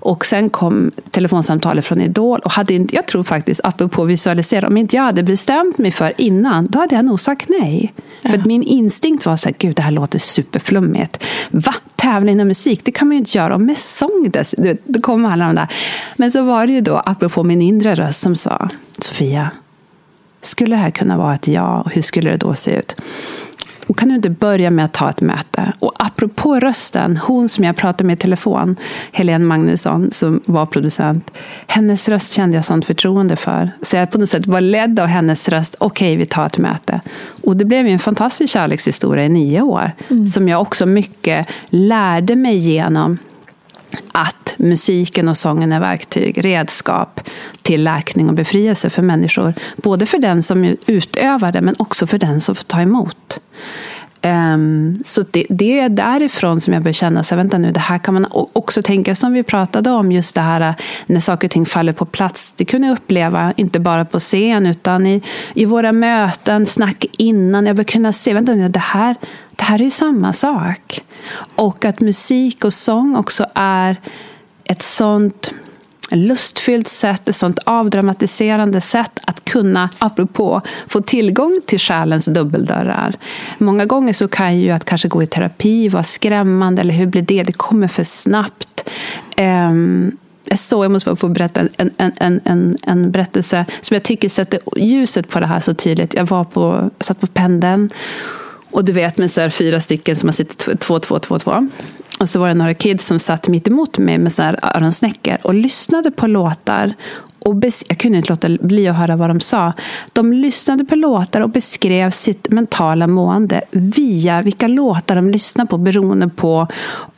[0.00, 2.40] Och sen kom telefonsamtalet från Idol.
[2.40, 6.12] Och hade inte, jag tror faktiskt, apropå visualisera, om inte jag hade bestämt mig för
[6.16, 7.92] innan, då hade jag nog sagt nej.
[8.22, 8.30] Ja.
[8.30, 11.24] För min instinkt var så här, gud det här låter superflummigt.
[11.50, 11.74] Va?
[11.96, 13.54] Tävling och musik, det kan man ju inte göra.
[13.54, 15.68] Och med sång dess, då kommer alla de där.
[16.16, 18.68] Men så var det ju då, apropå min inre röst, som sa,
[18.98, 19.50] Sofia,
[20.42, 21.80] skulle det här kunna vara ett ja?
[21.80, 22.96] Och hur skulle det då se ut?
[23.88, 25.72] Och kan du inte börja med att ta ett möte?
[25.78, 28.76] Och apropå rösten, hon som jag pratade med i telefon,
[29.12, 31.30] Helene Magnusson, som var producent,
[31.66, 33.70] hennes röst kände jag sånt förtroende för.
[33.82, 35.74] Så jag på något sätt var ledd av hennes röst.
[35.78, 37.00] Okej, okay, vi tar ett möte.
[37.44, 40.26] Och det blev en fantastisk kärlekshistoria i nio år, mm.
[40.26, 43.18] som jag också mycket lärde mig genom
[44.12, 47.20] att musiken och sången är verktyg, redskap
[47.62, 49.54] till läkning och befrielse för människor.
[49.76, 53.40] Både för den som utövar det, men också för den som får ta emot.
[54.22, 57.98] Um, så det, det, är därifrån som jag börjar känna, så vänta nu, det här
[57.98, 60.74] kan man också tänka som vi pratade om, just det här eh,
[61.06, 62.52] när saker och ting faller på plats.
[62.56, 65.22] Det kunde jag uppleva, inte bara på scen, utan i,
[65.54, 67.66] i våra möten, snack innan.
[67.66, 69.16] Jag började kunna se, vänta nu, det här,
[69.58, 71.00] det här är ju samma sak.
[71.54, 73.96] Och att musik och sång också är
[74.64, 75.54] ett sånt
[76.10, 83.16] lustfyllt sätt, ett sånt avdramatiserande sätt att kunna, apropå, få tillgång till själens dubbeldörrar.
[83.58, 87.22] Många gånger så kan ju att kanske gå i terapi vara skrämmande, eller hur blir
[87.22, 87.42] det?
[87.42, 88.88] Det kommer för snabbt.
[89.36, 90.12] Ehm,
[90.50, 94.02] um, så, jag måste bara få berätta en, en, en, en, en berättelse som jag
[94.02, 96.14] tycker sätter ljuset på det här så tydligt.
[96.14, 97.90] Jag var på, satt på pendeln
[98.70, 101.68] och du vet med så här fyra stycken som har suttit två, två, två, två.
[102.20, 105.36] Och så var det några kids som satt mitt emot mig med så här öronsnäckor
[105.42, 106.94] och lyssnade på låtar
[107.38, 109.72] och jag kunde inte låta bli att höra vad de sa.
[110.12, 115.78] De lyssnade på låtar och beskrev sitt mentala mående via vilka låtar de lyssnade på
[115.78, 116.68] beroende på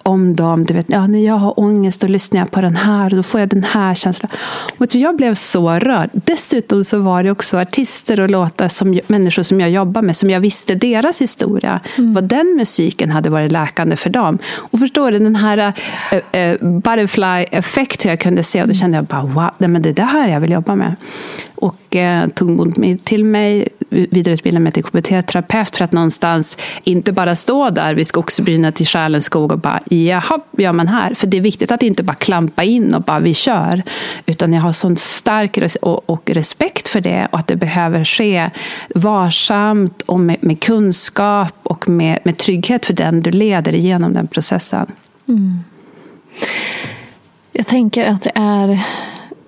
[0.03, 3.05] om de, du vet, ja, när jag har ångest då lyssnar jag på den här
[3.05, 4.31] och då får jag den här känslan.
[4.79, 6.11] Och jag blev så rörd.
[6.13, 10.31] Dessutom så var det också artister och låtar som människor som jag jobbar med, som
[10.31, 11.81] jag visste deras historia.
[11.99, 12.15] Mm.
[12.15, 14.39] Vad den musiken hade varit läkande för dem.
[14.57, 18.97] Och förstår du, den här uh, uh, butterfly effekt jag kunde se och då kände
[18.97, 20.97] jag bara wow, nej, men det där här jag vill jobba med.
[21.55, 27.35] Och eh, tog mod till mig, vidareutbildade mig till KBT-terapeut för att någonstans inte bara
[27.35, 31.15] stå där vid skogsbrynet i själens skog och bara jaha, gör man här?
[31.15, 33.83] För det är viktigt att inte bara klampa in och bara vi kör.
[34.27, 38.05] Utan jag har sån stark res och, och, respekt för det och att det behöver
[38.05, 38.51] ske
[38.95, 44.27] varsamt och med, med kunskap och med, med trygghet för den du leder igenom den
[44.27, 44.87] processen.
[45.29, 45.59] Mm.
[47.53, 48.81] Jag tänker att det är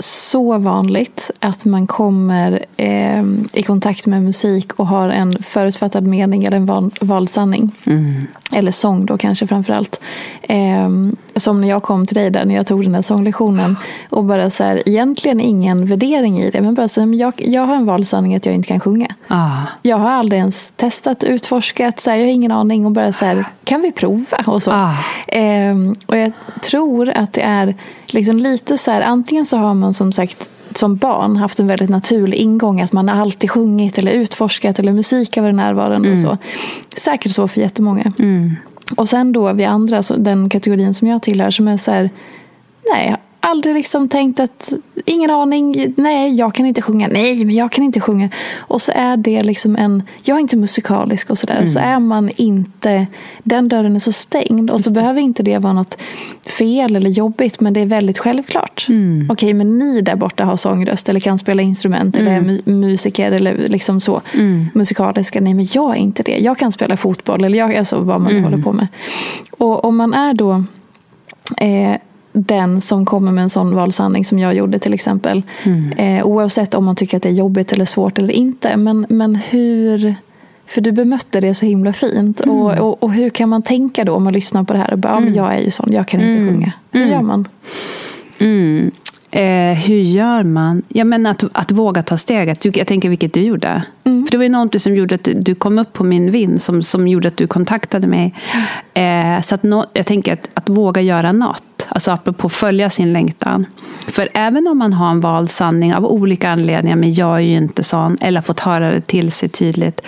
[0.03, 6.45] så vanligt att man kommer eh, i kontakt med musik och har en förutfattad mening
[6.45, 7.71] eller en vald sanning.
[7.85, 8.27] Mm.
[8.53, 10.01] Eller sång då kanske framförallt.
[10.43, 10.89] Eh,
[11.37, 13.77] som när jag kom till dig där när jag tog den där sånglektionen
[14.11, 17.63] och bara så här, egentligen ingen värdering i det men bara så här, jag, jag
[17.63, 19.15] har en vald sanning att jag inte kan sjunga.
[19.29, 19.59] Ah.
[19.83, 23.25] Jag har aldrig ens testat, utforskat, så här, jag har ingen aning och bara så
[23.25, 24.37] här, kan vi prova?
[24.47, 24.71] Och så.
[24.71, 24.95] Ah.
[25.27, 25.77] Eh,
[26.07, 27.75] och jag tror att det är
[28.07, 31.91] liksom lite så här, antingen så har man som sagt som barn haft en väldigt
[31.91, 32.81] naturlig ingång.
[32.81, 36.09] Att man alltid sjungit eller utforskat eller musik har varit närvarande.
[36.09, 36.25] Mm.
[36.25, 36.39] Och så.
[37.01, 38.13] Säkert så för jättemånga.
[38.19, 38.57] Mm.
[38.97, 42.11] Och sen då vi andra, den kategorin som jag tillhör, som är så här,
[42.91, 44.73] nej, aldrig liksom tänkt att,
[45.05, 48.31] ingen aning, nej jag kan inte sjunga, nej men jag kan inte sjunga.
[48.59, 51.67] Och så är det liksom en, jag är inte musikalisk och sådär, mm.
[51.67, 53.07] så är man inte,
[53.43, 54.71] den dörren är så stängd.
[54.71, 54.95] Och så det.
[54.95, 55.99] behöver inte det vara något
[56.59, 58.87] fel eller jobbigt, men det är väldigt självklart.
[58.89, 59.31] Mm.
[59.31, 62.27] Okej, men ni där borta har sångröst eller kan spela instrument mm.
[62.27, 64.21] eller är musiker eller liksom så.
[64.35, 64.67] Mm.
[64.75, 66.39] Musikaliska, nej men jag är inte det.
[66.39, 68.45] Jag kan spela fotboll eller jag, alltså vad man mm.
[68.45, 68.87] håller på med.
[69.51, 70.65] Och om man är då
[71.57, 71.97] eh,
[72.33, 75.43] den som kommer med en sån valsanning som jag gjorde till exempel.
[75.63, 75.93] Mm.
[75.93, 78.77] Eh, oavsett om man tycker att det är jobbigt eller svårt eller inte.
[78.77, 80.15] Men, men hur...
[80.67, 82.41] För du bemötte det så himla fint.
[82.41, 82.57] Mm.
[82.57, 84.93] Och, och, och, hur kan man tänka då om man lyssnar på det här?
[84.93, 85.35] Och bara, mm.
[85.35, 86.55] ja, jag är ju sån, jag kan inte mm.
[86.55, 86.73] sjunga.
[86.91, 87.13] Hur mm.
[87.13, 87.49] gör man?
[88.39, 88.91] Mm.
[89.31, 90.83] Eh, hur gör man?
[90.89, 92.77] Ja, men att, att våga ta steget.
[92.77, 93.83] Jag tänker vilket du gjorde.
[94.05, 94.27] Mm.
[94.27, 96.83] För Det var ju något som gjorde att du kom upp på min vind, som,
[96.83, 98.35] som gjorde att du kontaktade mig.
[98.95, 101.63] Eh, så att no, jag tänker att, att våga göra något.
[101.95, 103.67] Alltså apropå följa sin längtan.
[104.09, 107.57] För även om man har en vald sanning av olika anledningar, men jag är ju
[107.57, 110.01] inte sån, eller fått höra det till sig tydligt.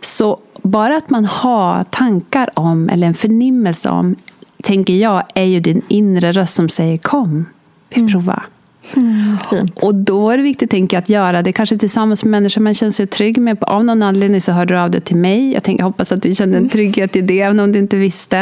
[0.00, 4.16] Så bara att man har tankar om, eller en förnimmelse om,
[4.62, 7.46] tänker jag, är ju din inre röst som säger kom,
[7.88, 8.12] vi mm.
[8.12, 8.34] provar.
[8.34, 8.59] Mm,
[8.96, 9.38] Mm,
[9.74, 12.74] och då är det viktigt tänker jag, att göra det kanske tillsammans med människor man
[12.74, 13.64] känner sig trygg med.
[13.64, 15.52] Av någon anledning så hörde du av dig till mig.
[15.52, 17.96] Jag, tänker, jag hoppas att du kände en trygghet i det, även om du inte
[17.96, 18.38] visste.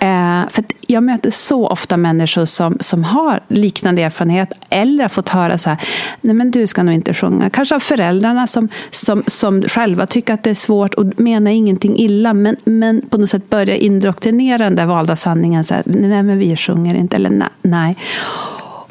[0.00, 5.28] Eh, för jag möter så ofta människor som, som har liknande erfarenhet eller har fått
[5.28, 5.78] höra så här,
[6.20, 7.50] nej men du ska nog inte sjunga.
[7.50, 11.96] Kanske av föräldrarna som, som, som själva tycker att det är svårt och menar ingenting
[11.96, 15.64] illa, men, men på något sätt börjar indoktrinera den där valda sanningen.
[15.64, 17.96] Så här, nej men vi sjunger inte, eller nej.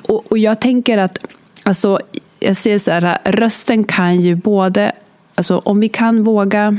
[0.08, 1.18] Och, och jag tänker att,
[1.64, 2.00] alltså,
[2.40, 4.92] jag ser så här, rösten kan ju både,
[5.36, 6.78] alltså om vi kan våga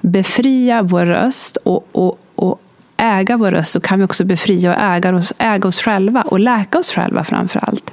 [0.00, 2.60] befria vår röst och, och, och
[2.96, 6.40] äga vår röst så kan vi också befria och äga oss, äga oss själva och
[6.40, 7.90] läka oss själva framför allt.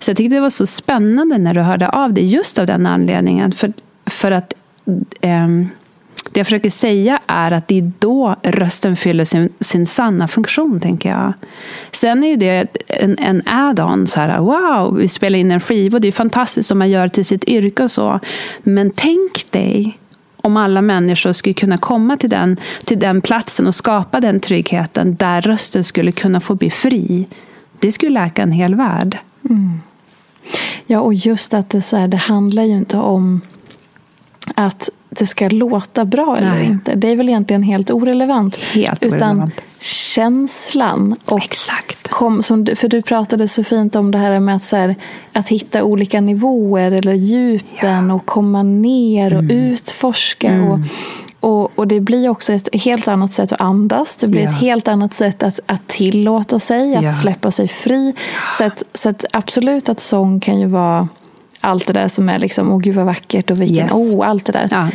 [0.00, 2.86] Så jag tyckte det var så spännande när du hörde av dig just av den
[2.86, 3.52] anledningen.
[3.52, 3.72] För,
[4.06, 4.54] för att
[5.22, 5.68] um,
[6.36, 10.80] det jag försöker säga är att det är då rösten fyller sin, sin sanna funktion,
[10.80, 11.32] tänker jag.
[11.92, 15.98] Sen är ju det en, en add-on, så här, wow, vi spelar in en skiva,
[15.98, 18.20] det är fantastiskt om man gör det till sitt yrke och så.
[18.62, 19.98] Men tänk dig
[20.36, 25.16] om alla människor skulle kunna komma till den, till den platsen och skapa den tryggheten
[25.16, 27.28] där rösten skulle kunna få bli fri.
[27.78, 29.18] Det skulle läka en hel värld.
[29.48, 29.80] Mm.
[30.86, 33.40] Ja, och just att det, så här, det handlar ju inte om
[34.54, 36.66] att det ska låta bra eller Nej.
[36.66, 36.94] inte.
[36.94, 38.56] Det är väl egentligen helt orelevant.
[38.56, 39.60] Helt utan orelevant.
[39.80, 41.16] känslan.
[41.24, 42.08] Och Exakt.
[42.08, 44.96] Kom, som du, för du pratade så fint om det här med att, här,
[45.32, 48.14] att hitta olika nivåer eller djupen ja.
[48.14, 49.56] och komma ner och mm.
[49.56, 50.48] utforska.
[50.48, 50.68] Mm.
[50.70, 50.78] Och,
[51.40, 54.16] och, och, det blir också ett helt annat sätt att andas.
[54.16, 54.50] Det blir ja.
[54.50, 57.12] ett helt annat sätt att, att tillåta sig, att ja.
[57.12, 58.14] släppa sig fri.
[58.58, 61.08] Så, att, så att absolut att sång kan ju vara
[61.60, 63.92] allt det där som är liksom, åh gud vad vackert och vilken, yes.
[63.92, 64.68] oh, allt det där.
[64.70, 64.88] Ja.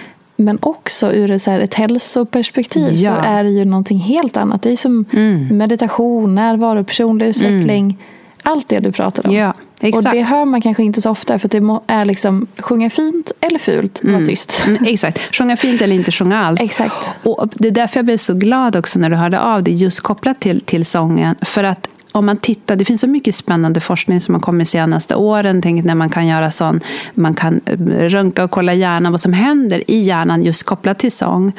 [0.46, 3.16] Men också ur ett, så här, ett hälsoperspektiv ja.
[3.16, 4.62] så är det ju någonting helt annat.
[4.62, 5.58] Det är som mm.
[5.58, 7.86] meditation, närvaro, personlig utveckling.
[7.86, 7.98] Mm.
[8.44, 9.36] Allt det du pratade om.
[9.36, 10.06] Ja, exakt.
[10.06, 13.60] Och det hör man kanske inte så ofta för det är liksom sjunga fint eller
[13.60, 14.20] fult, mm.
[14.20, 14.64] var tyst.
[14.68, 16.62] Mm, exakt, sjunga fint eller inte sjunga alls.
[16.62, 16.96] Exakt.
[17.24, 20.00] Och det är därför jag blev så glad också när du hörde av dig just
[20.00, 21.36] kopplat till, till sången.
[21.42, 25.16] För att om man tittar, det finns så mycket spännande forskning som har kommit senaste
[25.16, 25.62] åren.
[25.62, 26.80] Tänk när man kan göra sån,
[27.14, 31.53] man kan röntga och kolla hjärnan, vad som händer i hjärnan just kopplat till sång.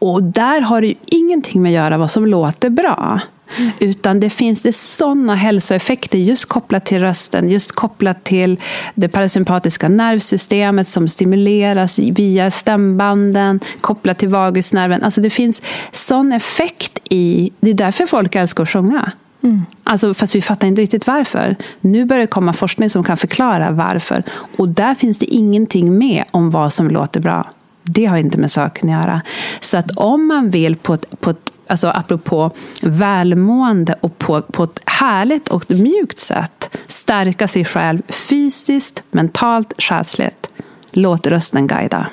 [0.00, 3.20] Och där har det ju ingenting med att göra vad som låter bra.
[3.56, 3.70] Mm.
[3.78, 8.60] Utan det finns det sådana hälsoeffekter just kopplat till rösten, just kopplat till
[8.94, 15.02] det parasympatiska nervsystemet som stimuleras via stämbanden, kopplat till vagusnerven.
[15.02, 17.50] Alltså det finns sån effekt i...
[17.60, 19.12] Det är därför folk älskar att sjunga.
[19.42, 19.62] Mm.
[19.84, 21.56] Alltså, fast vi fattar inte riktigt varför.
[21.80, 24.22] Nu börjar det komma forskning som kan förklara varför.
[24.56, 27.50] Och där finns det ingenting med om vad som låter bra.
[27.82, 29.22] Det har inte med saken att göra.
[29.60, 32.50] Så att om man vill på ett, på ett alltså apropå
[32.82, 40.50] välmående och på, på ett härligt och mjukt sätt stärka sig själv fysiskt, mentalt, själsligt.
[40.90, 42.06] Låt rösten guida.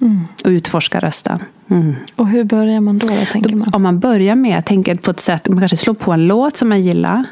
[0.00, 0.20] Mm.
[0.44, 1.38] Och utforska rösten.
[1.68, 1.94] Mm.
[2.16, 3.06] Och hur börjar man då?
[3.06, 3.68] då tänker man?
[3.72, 6.68] Om man börjar med, tänker på ett sätt, man kanske slår på en låt som
[6.68, 7.24] man gillar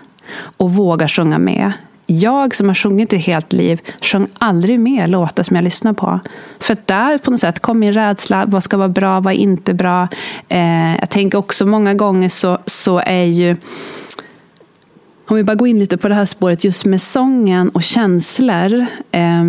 [0.57, 1.73] och vågar sjunga med
[2.07, 6.21] jag som har sjungit ett helt liv sjöng aldrig med låtar som jag lyssnar på.
[6.59, 8.45] För där på något sätt kom min rädsla.
[8.47, 9.21] Vad ska vara bra?
[9.21, 10.09] Vad är inte bra?
[10.49, 13.57] Eh, jag tänker också många gånger så, så är ju
[15.29, 18.87] om vi bara går in lite på det här spåret just med sången och känslor.
[19.11, 19.45] Eh,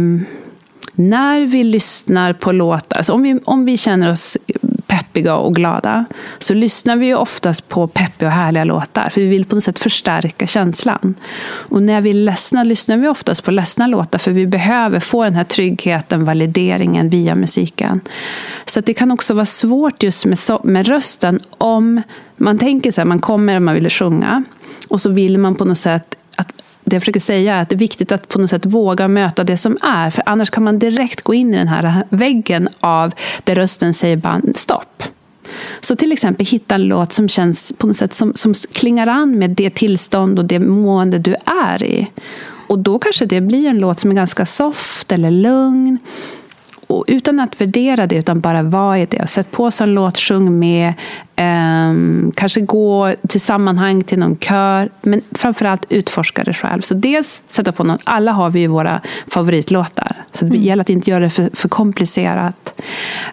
[0.95, 4.37] när vi lyssnar på låtar, alltså om, vi, om vi känner oss
[4.87, 6.05] peppiga och glada
[6.39, 9.63] så lyssnar vi ju oftast på peppiga och härliga låtar för vi vill på något
[9.63, 11.15] sätt förstärka känslan.
[11.45, 15.23] Och när vi är ledsna lyssnar vi oftast på ledsna låtar för vi behöver få
[15.23, 18.01] den här tryggheten, valideringen via musiken.
[18.65, 22.01] Så det kan också vara svårt just med, med rösten om
[22.37, 24.43] man tänker så här, man kommer och man vill sjunga
[24.87, 26.15] och så vill man på något sätt
[26.85, 29.43] det jag försöker säga är att det är viktigt att på något sätt våga möta
[29.43, 30.09] det som är.
[30.09, 33.13] För annars kan man direkt gå in i den här väggen av
[33.43, 35.03] där rösten säger bara stopp.
[35.81, 39.39] Så till exempel hitta en låt som känns på något sätt som, som klingar an
[39.39, 42.07] med det tillstånd och det mående du är i.
[42.67, 45.99] Och då kanske det blir en låt som är ganska soft eller lugn.
[46.87, 49.27] Och utan att värdera det, utan bara vara i det.
[49.27, 50.93] Sätt på sig en låt, sjung med.
[51.35, 51.93] Eh,
[52.35, 54.89] kanske gå till sammanhang till någon kör.
[55.01, 56.81] Men framförallt utforska det själv.
[56.81, 57.97] Så dels sätta på någon.
[58.03, 60.15] Alla har vi ju våra favoritlåtar.
[60.33, 60.63] Så det mm.
[60.63, 62.81] gäller att inte göra det för, för komplicerat.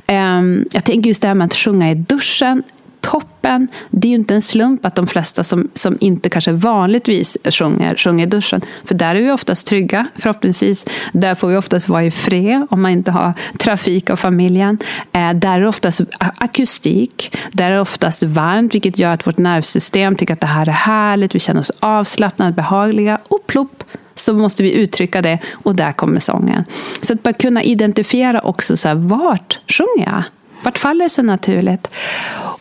[0.06, 0.42] Eh,
[0.72, 2.62] jag tänker just det här med att sjunga i duschen
[3.02, 3.68] toppen.
[3.90, 7.96] Det är ju inte en slump att de flesta som, som inte kanske vanligtvis sjunger,
[7.96, 8.60] sjunger i duschen.
[8.84, 10.84] För där är vi oftast trygga, förhoppningsvis.
[11.12, 14.78] Där får vi oftast vara i fred om man inte har trafik av familjen.
[15.12, 17.36] Eh, där är det oftast akustik.
[17.52, 20.72] Där är det oftast varmt, vilket gör att vårt nervsystem tycker att det här är
[20.72, 21.34] härligt.
[21.34, 23.18] Vi känner oss avslappnade, behagliga.
[23.28, 23.84] Och plopp,
[24.14, 26.64] så måste vi uttrycka det och där kommer sången.
[27.02, 30.22] Så att bara kunna identifiera också så här, vart sjunger jag?
[30.62, 31.88] Vart faller det sig naturligt?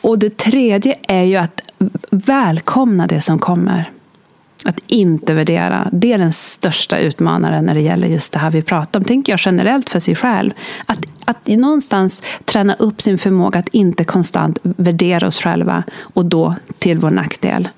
[0.02, 1.62] Och det tredje är ju att
[2.10, 3.92] välkomna det som kommer.
[4.66, 5.90] Att inte värdera.
[5.92, 9.04] Det är den största utmanaren när det gäller just det här vi pratar om.
[9.04, 10.52] Tänker jag generellt för sig själv.
[10.86, 15.84] Att, att någonstans träna upp sin förmåga att inte konstant värdera oss själva.
[16.14, 17.70] Och då till vår nackdel.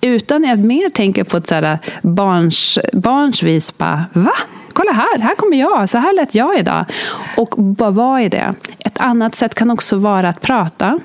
[0.00, 3.78] Utan att mer tänka på ett så barns, barns vis.
[3.78, 4.32] Bara, Va?
[4.72, 6.84] kolla här, här kommer jag, så här lät jag idag.
[7.36, 8.54] Och vad vara i det?
[8.78, 10.98] Ett annat sätt kan också vara att prata.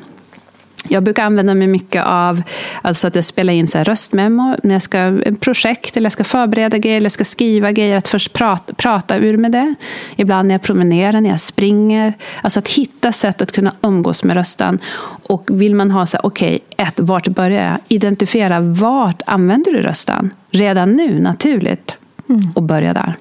[0.90, 2.42] Jag brukar använda mig mycket av
[2.82, 6.24] alltså att jag spelar in så röstmemo när jag ska ett projekt eller jag ska
[6.24, 7.98] förbereda grejer eller jag ska skriva grejer.
[7.98, 9.76] Att först prata, prata ur med det.
[10.16, 12.14] Ibland när jag promenerar, när jag springer.
[12.42, 14.80] Alltså att hitta sätt att kunna umgås med rösten.
[15.28, 17.78] Och vill man ha så här, okej, okay, ett, vart börjar jag?
[17.88, 20.34] Identifiera vart använder du rösten?
[20.52, 21.96] Redan nu, naturligt.
[22.30, 22.42] Mm.
[22.56, 23.16] Och börja där.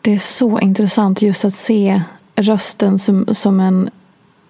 [0.00, 2.02] Det är så intressant just att se
[2.36, 3.90] rösten som, som en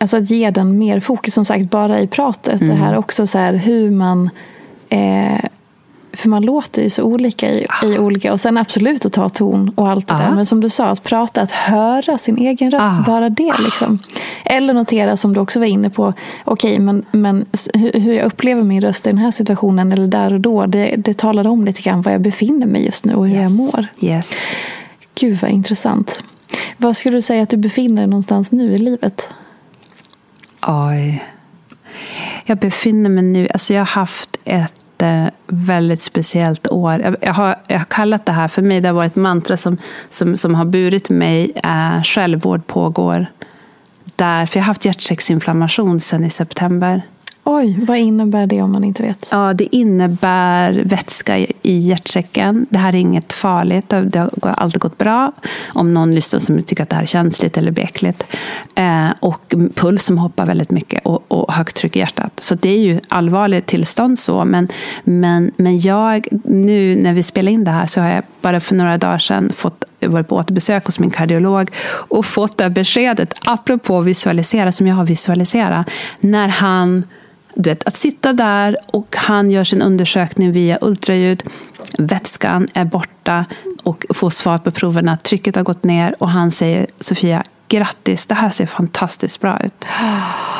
[0.05, 2.61] Alltså att ge den mer fokus, som sagt, bara i pratet.
[2.61, 2.77] Mm.
[2.77, 4.31] Det här också så här hur man...
[4.89, 5.45] Eh,
[6.13, 8.33] för man låter ju så olika i, i, olika...
[8.33, 10.19] Och sen absolut att ta ton och allt det ah.
[10.19, 10.31] där.
[10.31, 12.83] Men som du sa, att prata, att höra sin egen röst.
[12.83, 13.05] Ah.
[13.07, 13.99] Bara det liksom.
[14.45, 16.15] Eller notera, som du också var inne på.
[16.45, 20.33] Okej, okay, men, men hur jag upplever min röst i den här situationen eller där
[20.33, 20.67] och då.
[20.67, 23.43] Det, det talar om lite grann var jag befinner mig just nu och hur yes.
[23.43, 23.87] jag mår.
[24.01, 24.35] Yes.
[25.15, 26.25] Gud vad intressant.
[26.77, 29.29] Var skulle du säga att du befinner dig någonstans nu i livet?
[30.67, 31.25] Oj.
[32.45, 33.49] Jag befinner mig nu...
[33.53, 37.01] Alltså jag har haft ett eh, väldigt speciellt år.
[37.01, 39.57] Jag, jag, har, jag har kallat det här, för mig det har varit ett mantra
[39.57, 39.79] som,
[40.11, 41.53] som, som har burit mig.
[41.65, 43.27] Eh, självvård pågår.
[44.17, 47.03] Där, för jag har haft hjärtsäcksinflammation sedan i september.
[47.47, 49.29] Oj, vad innebär det om man inte vet?
[49.31, 52.67] Ja, det innebär vätska i hjärtsäcken.
[52.71, 53.89] Det här är inget farligt.
[53.89, 55.33] Det har alltid gått bra.
[55.69, 58.27] Om någon lyssnar som tycker att det här är känsligt eller blir äckligt.
[58.75, 62.41] Eh, och puls som hoppar väldigt mycket och, och högt tryck i hjärtat.
[62.41, 64.45] Så det är ju allvarligt tillstånd så.
[64.45, 64.69] Men,
[65.05, 68.75] men, men jag, nu när vi spelar in det här så har jag bara för
[68.75, 74.01] några dagar sedan fått varit på återbesök hos min kardiolog och fått det beskedet, apropå
[74.01, 75.87] visualisera, som jag har visualiserat,
[76.21, 77.05] när han
[77.55, 81.43] du vet, att sitta där och han gör sin undersökning via ultraljud.
[81.99, 83.45] Vätskan är borta
[83.83, 85.17] och får svar på proverna.
[85.17, 89.85] Trycket har gått ner och han säger Sofia, grattis, det här ser fantastiskt bra ut.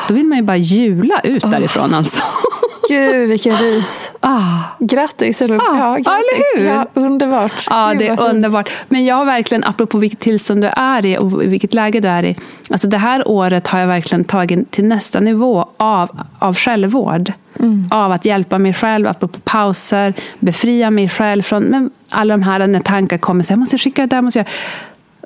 [0.07, 2.21] Då vill man ju bara jula ut därifrån alltså.
[2.89, 4.11] Gud, vilken ris.
[4.19, 4.59] Ah.
[4.79, 5.41] Grattis.
[5.41, 5.77] Eller, ah.
[5.77, 6.07] ja, grattis.
[6.07, 6.65] eller hur?
[6.65, 7.67] Ja, underbart.
[7.69, 8.69] Ja, Gud, det är underbart.
[8.87, 12.23] Men jag har verkligen, apropå vilket tillstånd du är i och vilket läge du är
[12.23, 12.35] i.
[12.69, 17.33] Alltså det här året har jag verkligen tagit till nästa nivå av, av självvård.
[17.59, 17.87] Mm.
[17.91, 22.67] Av att hjälpa mig själv, apropå pauser, befria mig själv från men alla de här
[22.67, 23.43] när tankar kommer.
[23.43, 24.47] Så jag måste skicka det där, måste jag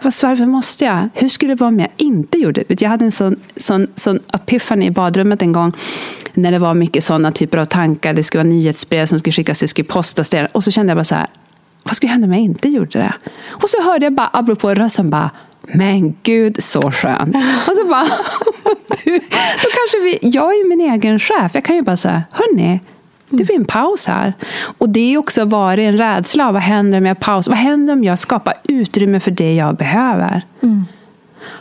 [0.04, 1.10] varför måste jag?
[1.14, 2.82] Hur skulle det vara om jag inte gjorde det?
[2.82, 5.74] Jag hade en sån, sån, sån epiphany i badrummet en gång
[6.34, 8.14] när det var mycket sådana typer av tankar.
[8.14, 10.30] Det skulle vara nyhetsbrev som skulle skickas, det skulle postas.
[10.30, 10.48] Det.
[10.52, 11.28] Och så kände jag bara så här,
[11.84, 13.14] vad skulle hända om jag inte gjorde det?
[13.50, 15.30] Och så hörde jag bara, apropå rösten, bara,
[15.62, 17.44] men gud så skön.
[17.68, 18.06] Och så bara,
[19.64, 21.52] då kanske vi, jag är ju min egen chef.
[21.54, 22.80] Jag kan ju bara säga, hörni,
[23.30, 24.34] det blir en paus här.
[24.78, 26.52] Och det är också varit en rädsla.
[26.52, 27.52] Vad händer om jag pausar?
[27.52, 30.42] Vad händer om jag skapar utrymme för det jag behöver?
[30.62, 30.86] Mm.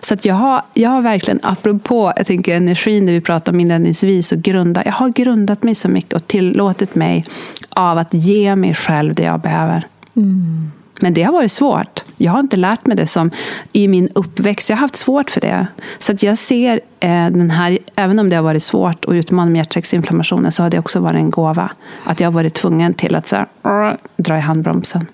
[0.00, 3.60] Så att jag, har, jag har verkligen, apropå jag tänker energin det vi pratade om
[3.60, 7.24] inledningsvis, och grunda, jag har grundat mig så mycket och tillåtit mig
[7.70, 9.86] av att ge mig själv det jag behöver.
[10.16, 10.70] Mm.
[11.00, 12.04] Men det har varit svårt.
[12.16, 13.30] Jag har inte lärt mig det som
[13.72, 14.70] i min uppväxt.
[14.70, 15.66] Jag har haft svårt för det.
[15.98, 19.50] Så att jag ser eh, den här, även om det har varit svårt och utmana
[19.50, 21.70] med hjärtsäcksinflammationen så har det också varit en gåva.
[22.04, 25.06] Att jag har varit tvungen till att så här, dra i handbromsen.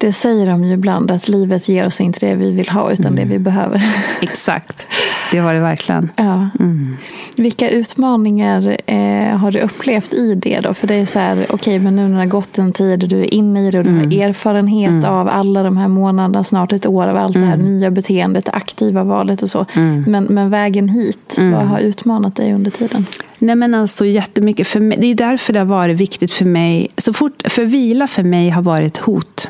[0.00, 3.06] Det säger de ju ibland, att livet ger oss inte det vi vill ha, utan
[3.06, 3.16] mm.
[3.16, 3.82] det vi behöver.
[4.20, 4.86] Exakt,
[5.30, 6.10] det har det verkligen.
[6.16, 6.48] Ja.
[6.60, 6.96] Mm.
[7.36, 10.74] Vilka utmaningar eh, har du upplevt i det då?
[10.74, 13.02] För det är så här, okej, okay, men nu när det har gått en tid
[13.02, 14.10] och du är inne i det och du mm.
[14.10, 15.04] har erfarenhet mm.
[15.04, 17.66] av alla de här månaderna, snart ett år av allt det här mm.
[17.66, 19.66] nya beteendet, det aktiva valet och så.
[19.72, 20.04] Mm.
[20.06, 23.06] Men, men vägen hit, vad har utmanat dig under tiden?
[23.38, 24.66] Nej men alltså jättemycket.
[24.66, 26.88] För mig, det är därför det har varit viktigt för mig.
[26.96, 29.48] Så fort, för vila för mig har varit hot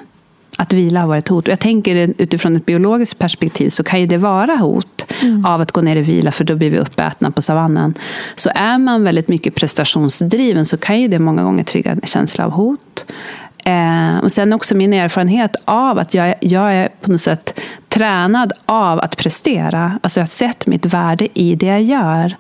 [0.61, 1.49] att vila har varit hot.
[1.49, 5.45] Och jag tänker utifrån ett biologiskt perspektiv så kan ju det vara hot mm.
[5.45, 7.95] av att gå ner i vila för då blir vi uppätna på savannen.
[8.37, 12.45] Så är man väldigt mycket prestationsdriven så kan ju det många gånger trigga en känsla
[12.45, 13.05] av hot.
[13.65, 18.53] Eh, och sen också min erfarenhet av att jag, jag är på något sätt tränad
[18.67, 19.99] av att prestera.
[20.03, 22.37] Alltså jag har sett mitt värde i det jag gör.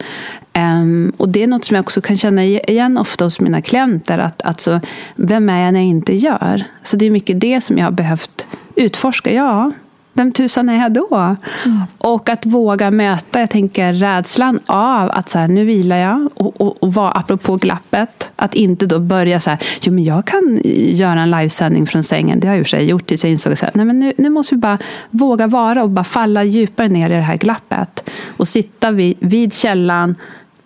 [0.58, 4.18] Um, och det är något som jag också kan känna igen ofta hos mina klienter.
[4.18, 4.80] Att, alltså,
[5.14, 6.64] vem är jag när jag inte gör?
[6.82, 9.32] Så det är mycket det som jag har behövt utforska.
[9.32, 9.72] Ja,
[10.12, 11.14] vem tusan är jag då?
[11.14, 11.80] Mm.
[11.98, 16.60] Och att våga möta, jag tänker rädslan av att så här, nu vilar jag och,
[16.60, 18.30] och, och vara apropå glappet.
[18.36, 22.40] Att inte då börja så här, jo men jag kan göra en livesändning från sängen.
[22.40, 24.54] Det har jag i och för sig gjort tills jag insåg att nu, nu måste
[24.54, 24.78] vi bara
[25.10, 28.10] våga vara och bara falla djupare ner i det här glappet.
[28.36, 30.16] Och sitta vid, vid källan,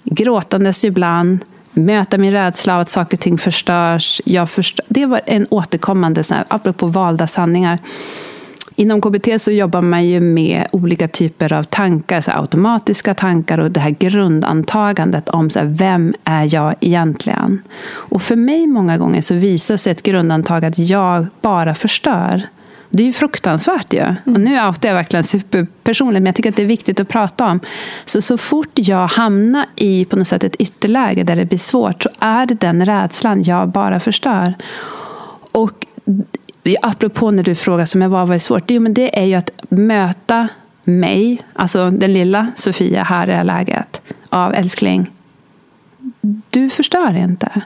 [0.05, 1.39] gråtandes ibland,
[1.73, 4.21] möta min rädsla av att saker och ting förstörs.
[4.25, 7.79] Jag förstör, det var en återkommande, så här, apropå valda sanningar.
[8.77, 13.71] Inom KBT så jobbar man ju med olika typer av tankar, så automatiska tankar och
[13.71, 17.63] det här grundantagandet om så här, vem är jag egentligen?
[17.87, 22.43] Och för mig många gånger så visar sig ett grundantag att jag bara förstör.
[22.91, 24.01] Det är ju fruktansvärt ju.
[24.01, 24.17] Mm.
[24.27, 27.47] Och nu outar jag verkligen superpersonligt, men jag tycker att det är viktigt att prata
[27.47, 27.61] om.
[28.05, 32.03] Så, så fort jag hamnar i på något sätt ett ytterläge där det blir svårt
[32.03, 34.55] så är det den rädslan jag bara förstör.
[35.53, 35.87] Och
[36.83, 38.71] apropå när du frågar som jag var, vad är svårt?
[38.71, 40.49] Jo, men det är ju att möta
[40.85, 45.11] mig, alltså den lilla Sofia här i det här läget, av älskling,
[46.51, 47.61] du förstör inte.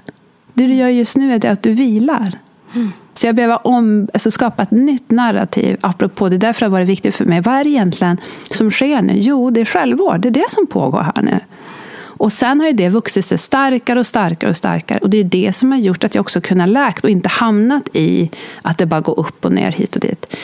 [0.55, 2.39] Det du gör just nu är att du vilar.
[2.75, 2.93] Mm.
[3.15, 6.39] Så jag behöver om, alltså skapa ett nytt narrativ apropå det.
[6.39, 7.41] Därför har det varit viktigt för mig.
[7.41, 8.19] Vad är det egentligen
[8.51, 9.13] som sker nu?
[9.17, 10.21] Jo, det är självvård.
[10.21, 11.41] Det är det som pågår här nu.
[12.19, 14.99] Och sen har ju det vuxit sig starkare och starkare och starkare.
[14.99, 17.89] Och det är det som har gjort att jag också kunnat läkt och inte hamnat
[17.93, 18.31] i
[18.63, 20.37] att det bara går upp och ner hit och dit.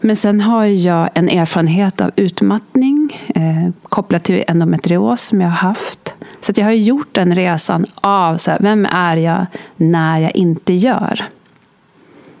[0.00, 5.68] Men sen har jag en erfarenhet av utmattning eh, kopplat till endometrios som jag har
[5.68, 6.14] haft.
[6.40, 9.46] Så jag har gjort den resan av så här, vem är jag
[9.76, 11.24] när jag inte gör.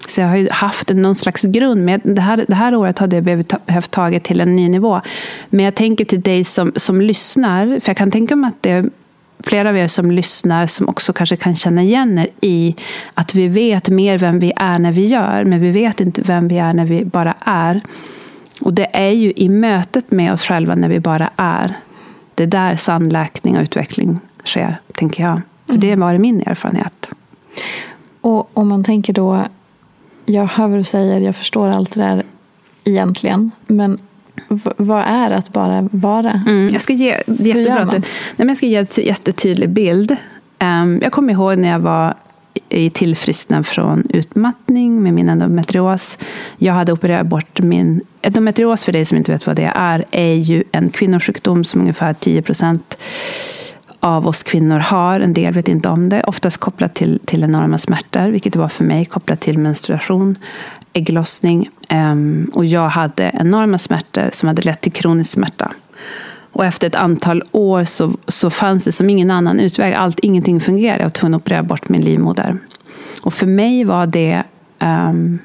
[0.08, 1.84] Så jag har haft någon slags grund.
[1.84, 5.00] Men det, här, det här året hade jag behövt, behövt ta till en ny nivå.
[5.50, 7.66] Men jag tänker till dig som, som lyssnar.
[7.66, 8.90] För jag kan tänka mig att det
[9.44, 12.76] flera av er som lyssnar som också kanske kan känna igen er i
[13.14, 16.48] att vi vet mer vem vi är när vi gör, men vi vet inte vem
[16.48, 17.80] vi är när vi bara är.
[18.60, 21.76] Och det är ju i mötet med oss själva när vi bara är.
[22.34, 25.40] Det är där sann läkning och utveckling sker, tänker jag.
[25.66, 27.08] För det var min erfarenhet.
[28.20, 29.44] Och om man tänker då,
[30.26, 32.22] jag hör vad du säger, jag förstår allt det där
[32.84, 33.50] egentligen.
[33.66, 33.98] Men
[34.76, 36.42] vad är att bara vara?
[36.46, 38.02] Mm, jag ska ge, jättebra, nej,
[38.36, 40.16] men jag ska ge en jättetydlig bild.
[40.60, 42.14] Um, jag kommer ihåg när jag var
[42.68, 46.18] i tillfrisknad från utmattning med min endometrios.
[46.58, 48.00] Jag hade opererat bort min...
[48.22, 52.14] Endometrios, för dig som inte vet vad det är, är ju en kvinnosjukdom som ungefär
[52.14, 52.98] 10 procent
[54.02, 55.20] av oss kvinnor har.
[55.20, 56.22] En del vet inte om det.
[56.22, 60.38] Oftast kopplat till, till enorma smärtor, vilket det var för mig, kopplat till menstruation,
[60.92, 61.68] ägglossning.
[61.92, 65.72] Um, och jag hade enorma smärtor som hade lett till kronisk smärta.
[66.52, 69.94] Och efter ett antal år så, så fanns det som ingen annan utväg.
[69.94, 71.00] Allt, ingenting fungerade.
[71.00, 72.58] Jag var tvungen att operera bort min livmoder.
[73.22, 74.42] Och för mig var det
[74.78, 75.38] um,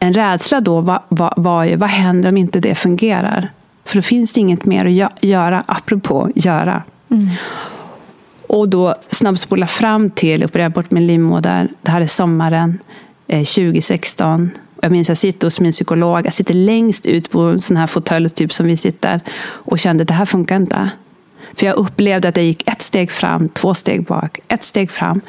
[0.00, 3.50] en rädsla då var, var, var ju, vad händer om inte det fungerar?
[3.84, 6.82] För då finns det inget mer att göra, apropå göra.
[7.10, 7.28] Mm.
[8.46, 11.68] Och då snabbspola fram till, operera bort min livmoder.
[11.82, 12.78] Det här är sommaren
[13.26, 14.50] eh, 2016.
[14.82, 16.26] Jag minns att jag sitter hos min psykolog.
[16.26, 19.20] Jag sitter längst ut på en sån här fåtölj typ som vi sitter.
[19.42, 20.90] Och kände att det här funkar inte.
[21.54, 25.20] För jag upplevde att jag gick ett steg fram, två steg bak, ett steg fram.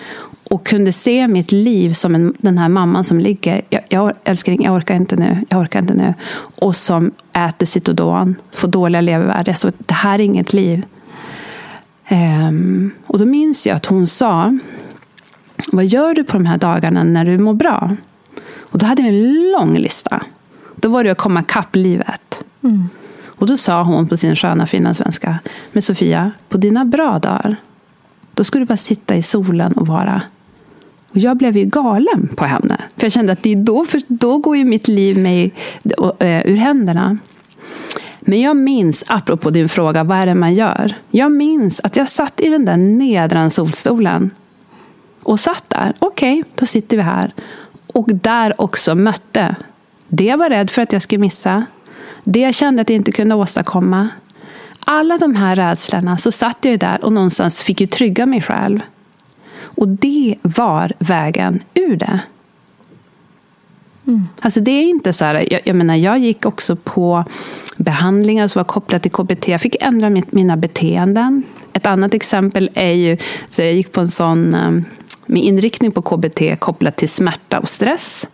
[0.49, 3.61] Och kunde se mitt liv som en, den här mamman som ligger.
[3.69, 5.45] Jag, jag, älskling, jag orkar inte nu.
[5.49, 6.13] Jag orkar inte nu.
[6.55, 9.55] Och som äter Citodon, får dåliga levervärden.
[9.55, 10.85] Så det här är inget liv.
[12.11, 14.57] Um, och då minns jag att hon sa
[15.71, 17.95] Vad gör du på de här dagarna när du mår bra?
[18.59, 20.23] Och då hade jag en lång lista.
[20.75, 22.43] Då var det att komma kapp livet.
[22.63, 22.89] Mm.
[23.25, 25.39] Och då sa hon på sin sköna fina svenska.
[25.71, 27.55] Men Sofia, på dina bra dagar,
[28.33, 30.21] då ska du bara sitta i solen och vara.
[31.09, 32.77] Och jag blev ju galen på henne.
[32.97, 35.53] För jag kände att det är då, för då går ju mitt liv mig
[36.19, 37.17] eh, ur händerna.
[38.21, 40.95] Men jag minns, apropå din fråga, vad är det man gör?
[41.09, 44.31] Jag minns att jag satt i den där nedran solstolen.
[45.23, 45.93] Och satt där.
[45.99, 47.33] Okej, okay, då sitter vi här.
[47.93, 49.55] Och där också mötte
[50.07, 51.65] det jag var rädd för att jag skulle missa.
[52.23, 54.09] Det jag kände att jag inte kunde åstadkomma.
[54.85, 58.79] Alla de här rädslorna så satt jag där och någonstans fick ju trygga mig själv.
[59.61, 62.19] Och det var vägen ur det.
[64.07, 64.27] Mm.
[64.39, 67.25] Alltså det är inte så här, jag, jag, menar, jag gick också på
[67.83, 69.47] behandlingar som var kopplade till KBT.
[69.47, 71.43] Jag fick ändra mitt, mina beteenden.
[71.73, 73.17] Ett annat exempel är ju,
[73.49, 74.71] så jag gick på en sån eh,
[75.25, 78.27] med inriktning på KBT kopplat till smärta och stress.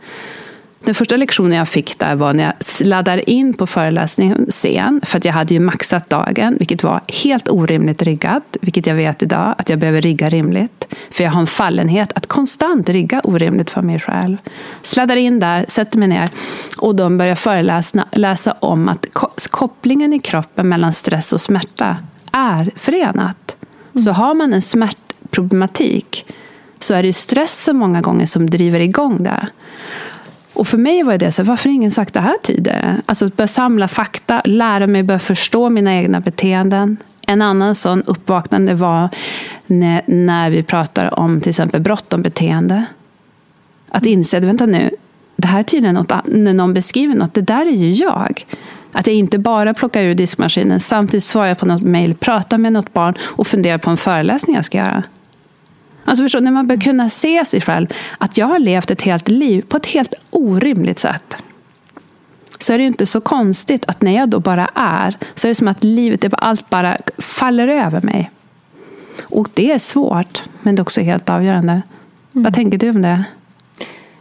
[0.80, 5.18] Den första lektionen jag fick där var när jag sladdade in på föreläsningen sen, för
[5.18, 9.56] att jag hade ju maxat dagen, vilket var helt orimligt riggat, vilket jag vet idag
[9.58, 10.96] att jag behöver rigga rimligt.
[11.12, 14.38] För jag har en fallenhet att konstant rigga orimligt för mig själv.
[14.82, 16.30] Sladdar in där, sätter mig ner
[16.78, 19.06] och de börjar föreläsa läsa om att
[19.50, 21.98] kopplingen i kroppen mellan stress och smärta
[22.32, 23.56] är förenat.
[24.04, 26.26] Så har man en smärtproblematik
[26.80, 29.48] så är det stressen många gånger som driver igång det.
[30.58, 33.02] Och för mig var det så varför har ingen sagt det här tidigare?
[33.06, 36.98] Alltså att börja samla fakta, lära mig börja förstå mina egna beteenden.
[37.28, 39.10] En annan sån uppvaknande var
[39.68, 42.86] när, när vi pratar om till exempel bråttom beteende.
[43.90, 44.90] Att inse, vänta nu,
[45.36, 48.46] det här är tydligen något, när någon beskriver något, det där är ju jag.
[48.92, 52.74] Att jag inte bara plockar ur diskmaskinen, samtidigt svarar jag på något mejl, pratar med
[52.74, 55.04] något barn och funderar på en föreläsning jag ska göra.
[56.08, 57.88] Alltså förstå, när man börjar kunna se sig själv
[58.18, 61.36] att jag har levt ett helt liv på ett helt orimligt sätt.
[62.60, 65.56] Så är det inte så konstigt att när jag då bara är, så är det
[65.56, 68.32] som att livet, det allt bara faller över mig.
[69.22, 71.72] Och det är svårt, men det är också helt avgörande.
[71.72, 72.44] Mm.
[72.44, 73.24] Vad tänker du om det?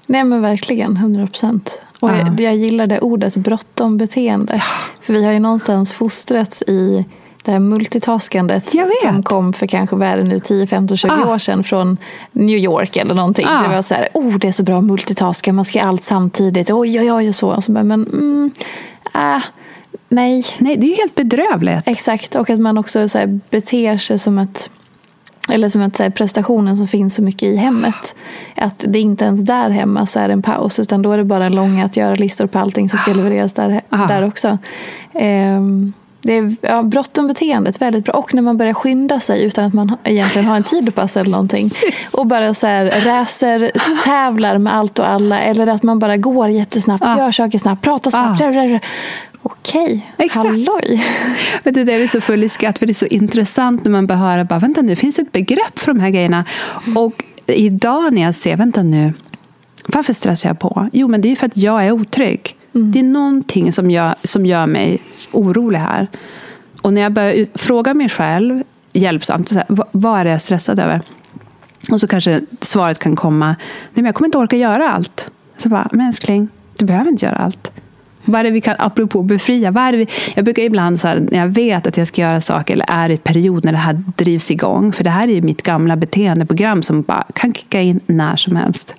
[0.07, 1.81] Nej men verkligen, hundra procent.
[2.01, 2.17] Och ja.
[2.17, 4.63] jag, jag gillar det ordet bråttom beteende.
[5.01, 7.05] För vi har ju någonstans fostrats i
[7.47, 11.35] det här multitaskandet som kom för kanske världen nu 10, 15, 20 ah.
[11.35, 11.97] år sedan från
[12.33, 13.47] New York eller någonting.
[13.49, 13.63] Ah.
[13.63, 16.71] Det var så här, oh det är så bra multitaska, man ska göra allt samtidigt,
[16.71, 17.63] oj oj oj och så.
[17.63, 18.51] så men mm,
[19.15, 19.43] äh,
[20.09, 20.45] nej.
[20.59, 21.83] Nej, det är ju helt bedrövligt.
[21.87, 24.71] Exakt, och att man också så här, beter sig som ett
[25.49, 28.15] eller som att säga, prestationen som finns så mycket i hemmet.
[28.57, 31.25] Att det inte ens där hemma så är det en paus utan då är det
[31.25, 34.59] bara en lång att göra listor på allting som ska levereras där, där också.
[35.13, 35.93] Um,
[36.27, 38.15] det är ja, bråttom beteendet, väldigt bra.
[38.15, 41.21] Och när man börjar skynda sig utan att man egentligen har en tid att passa
[41.21, 41.71] eller någonting.
[42.13, 43.73] Och bara så här racer,
[44.05, 45.41] tävlar med allt och alla.
[45.41, 47.19] Eller att man bara går jättesnabbt, ah.
[47.19, 48.41] gör saker snabbt, pratar snabbt.
[48.41, 48.79] Ah.
[49.43, 50.47] Okej, Exakt.
[50.47, 51.05] halloj.
[51.63, 54.07] Men det där är så full i skratt, för det är så intressant när man
[54.07, 56.45] bör höra, bara, vänta nu, det finns ett begrepp för de här grejerna.
[56.97, 59.13] Och idag när jag ser, vänta nu,
[59.87, 60.89] varför stressar jag på?
[60.93, 62.56] Jo, men det är för att jag är otrygg.
[62.77, 62.93] Mm.
[62.93, 64.99] Det är någonting som gör, som gör mig
[65.33, 66.07] orolig här.
[66.83, 68.63] Och när jag börjar fråga mig själv,
[68.93, 71.01] hjälpsamt, så här, vad, vad är det jag är stressad över?
[71.91, 73.57] Och så kanske svaret kan komma, nej
[73.95, 75.31] men jag kommer inte orka göra allt.
[75.59, 76.49] Så bara, men älskling,
[76.79, 77.71] du behöver inte göra allt.
[78.25, 81.09] Vad är det vi kan, apropå befria, vad är det vi, jag brukar ibland, så
[81.09, 83.79] här, när jag vet att jag ska göra saker, eller är i period när det
[83.79, 87.81] här drivs igång, för det här är ju mitt gamla beteendeprogram som bara kan kicka
[87.81, 88.95] in när som helst.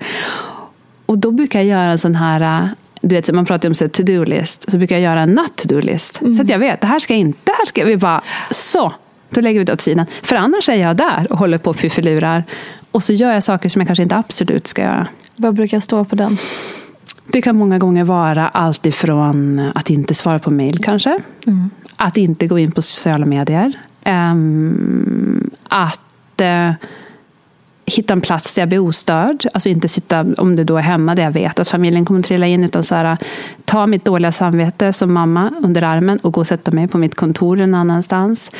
[1.05, 2.69] Och då brukar jag göra en sån här,
[3.01, 6.19] du vet, man pratar om så to-do-list, så brukar jag göra en not to-do-list.
[6.35, 8.21] Så att jag vet, det här ska jag inte, det här ska vi bara,
[8.51, 8.93] så,
[9.29, 10.05] då lägger vi det åt sidan.
[10.23, 12.43] För annars är jag där och håller på och fiffilurar.
[12.91, 15.07] Och så gör jag saker som jag kanske inte absolut ska göra.
[15.35, 16.37] Vad brukar stå på den?
[17.27, 21.19] Det kan många gånger vara allt ifrån att inte svara på mejl kanske.
[21.95, 23.73] Att inte gå in på sociala medier.
[24.03, 26.71] Ehm, att eh,
[27.87, 29.47] hitta en plats där jag blir ostörd.
[29.53, 32.47] Alltså inte sitta, om det då är hemma där jag vet att familjen kommer trilla
[32.47, 32.63] in.
[32.63, 33.17] Utan så här,
[33.65, 37.15] ta mitt dåliga samvete som mamma under armen och gå och sätta mig på mitt
[37.15, 38.51] kontor någon annanstans.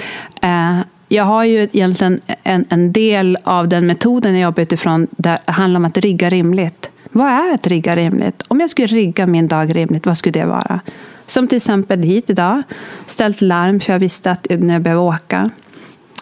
[0.41, 5.07] Eh, jag har ju egentligen en, en del av den metoden jag jobbar utifrån.
[5.11, 6.89] Det handlar om att rigga rimligt.
[7.11, 8.43] Vad är att rigga rimligt?
[8.47, 10.79] Om jag skulle rigga min dag rimligt, vad skulle det vara?
[11.27, 12.63] Som till exempel hit idag.
[13.07, 15.49] Ställt larm för jag visste att när jag behöver åka.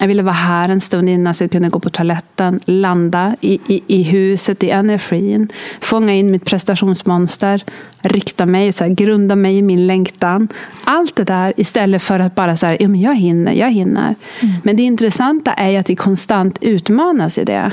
[0.06, 2.60] Jag ville vara här en stund innan så jag kunde gå på toaletten.
[2.66, 5.48] Landa i, i, i huset, i energin.
[5.80, 7.64] Fånga in mitt prestationsmonster.
[8.02, 10.48] Rikta mig, så här, grunda mig i min längtan.
[10.84, 14.16] Allt det där istället för att bara säga ja, men jag hinner, jag hinner.
[14.64, 17.72] Men det intressanta är att vi konstant utmanas i det.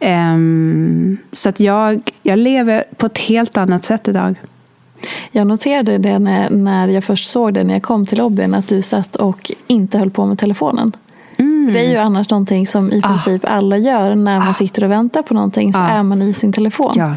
[0.00, 4.34] Ehm, så att jag, jag lever på ett helt annat sätt idag.
[5.30, 8.68] Jag noterade det när, när jag först såg det när jag kom till lobbyn att
[8.68, 10.92] du satt och inte höll på med telefonen.
[11.36, 14.90] För det är ju annars någonting som i princip alla gör när man sitter och
[14.90, 15.88] väntar på någonting så Ah.
[15.88, 16.92] är man i sin telefon.
[16.96, 17.14] Ja.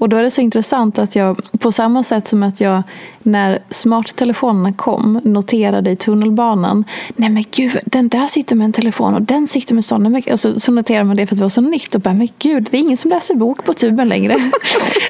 [0.00, 2.82] Och då är det så intressant att jag, på samma sätt som att jag
[3.22, 6.84] när smarttelefonerna kom noterade i tunnelbanan,
[7.16, 10.60] nej men gud, den där sitter med en telefon och den sitter med men- Alltså,
[10.60, 12.76] så noterar man det för att det var så nytt och bara, men gud, det
[12.76, 14.36] är ingen som läser bok på tuben längre.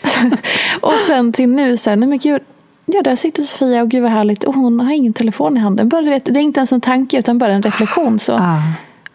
[0.81, 2.43] och sen till nu så här, nej men gud,
[2.87, 5.89] ja där sitter Sofia och gud vad härligt och hon har ingen telefon i handen.
[5.89, 8.19] Bara, du vet, det är inte ens en tanke utan bara en reflektion.
[8.19, 8.33] Så.
[8.33, 8.63] Ah,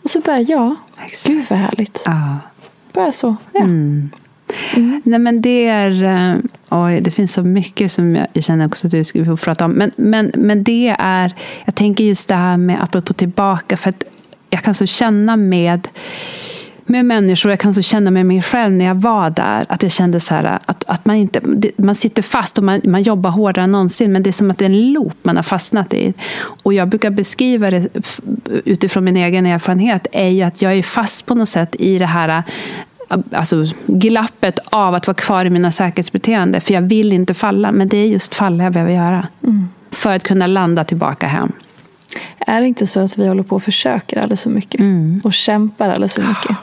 [0.03, 1.27] Och så bara, ja, Exakt.
[1.27, 2.03] gud vad härligt.
[2.05, 2.35] ah.
[2.93, 3.35] Bara så.
[3.53, 3.61] Ja.
[4.75, 5.01] Mm.
[5.05, 6.03] Nej, men det är...
[6.03, 6.39] Eh,
[6.69, 9.71] oj, det finns så mycket som jag, känner också att du skulle få prata om.
[9.71, 11.33] Men, men, men det är...
[11.65, 14.03] Jag tänker just det här med, apropå tillbaka, för att
[14.49, 15.87] jag kan så känna med
[16.87, 19.91] med människor, jag kan så känna med mig själv när jag var där, att jag
[19.91, 21.41] kände så här, att, att man inte,
[21.77, 24.57] man sitter fast och man, man jobbar hårdare än någonsin, men det är som att
[24.57, 26.13] det är en loop man har fastnat i.
[26.63, 27.89] Och jag brukar beskriva det
[28.65, 32.05] utifrån min egen erfarenhet, är ju att jag är fast på något sätt i det
[32.05, 32.43] här
[33.31, 36.61] alltså, glappet av att vara kvar i mina säkerhetsbeteenden.
[36.61, 39.27] För jag vill inte falla, men det är just falla jag behöver göra.
[39.91, 41.51] För att kunna landa tillbaka hem.
[42.39, 44.79] Är det inte så att vi håller på och försöker alldeles för mycket?
[44.79, 45.21] Mm.
[45.23, 46.57] Och kämpar alldeles för mycket?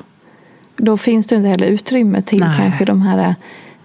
[0.76, 2.55] Då finns det inte heller utrymme till Nej.
[2.59, 3.34] kanske de här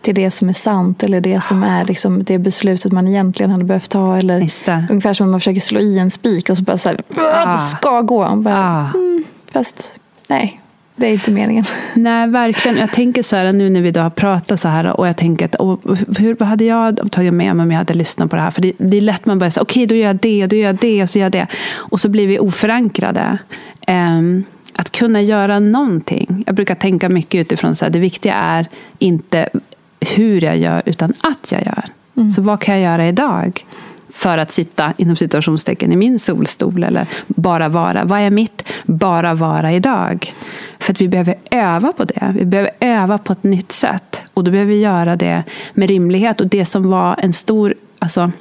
[0.01, 3.63] till det som är sant eller det som är liksom det beslutet man egentligen hade
[3.63, 4.17] behövt ta.
[4.17, 4.47] Eller
[4.89, 7.51] ungefär som om man försöker slå i en spik och så bara så här, Ah.
[7.51, 8.35] det ska gå.
[8.35, 8.89] Bara, Ah.
[8.93, 9.95] mm, fast
[10.27, 10.61] nej,
[10.97, 11.63] det är inte meningen.
[11.93, 12.77] Nej, verkligen.
[12.77, 15.45] Jag tänker så här nu när vi då har pratat så här och jag tänker
[15.45, 15.81] att och
[16.17, 18.51] hur, vad hade jag tagit med mig om jag hade lyssnat på det här?
[18.51, 20.55] För det, det är lätt man börjar säga okej, då gör jag det och då
[20.55, 21.47] gör jag det och så gör jag det.
[21.75, 23.37] Och så blir vi oförankrade.
[23.87, 24.43] Ehm,
[24.73, 26.43] att kunna göra någonting.
[26.45, 28.67] Jag brukar tänka mycket utifrån så här, det viktiga är
[28.99, 29.49] inte
[30.15, 31.85] hur jag gör utan att jag gör.
[32.35, 33.65] Så vad kan jag göra idag?
[34.17, 38.03] För att sitta inom situationstecken i min solstol eller bara vara.
[38.03, 40.33] Vad är mitt bara vara idag?
[40.79, 42.33] För att vi behöver öva på det.
[42.39, 44.21] Vi behöver öva på ett nytt sätt.
[44.33, 45.43] Och då behöver vi göra det
[45.73, 46.41] med rimlighet.
[46.41, 48.31] Och det som var en stor alltså,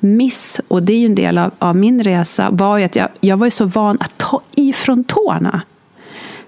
[0.00, 3.08] miss, och det är ju en del av, av min resa, var ju att jag,
[3.20, 5.62] jag var ju så van att ta ifrån tårna.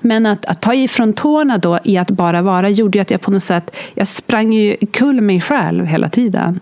[0.01, 3.20] Men att, att ta ifrån tårna då i att bara vara gjorde ju att jag
[3.20, 6.61] på något sätt jag sprang ju kull mig själv hela tiden.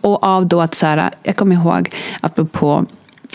[0.00, 2.86] Och av då att så här, jag kommer ihåg apropå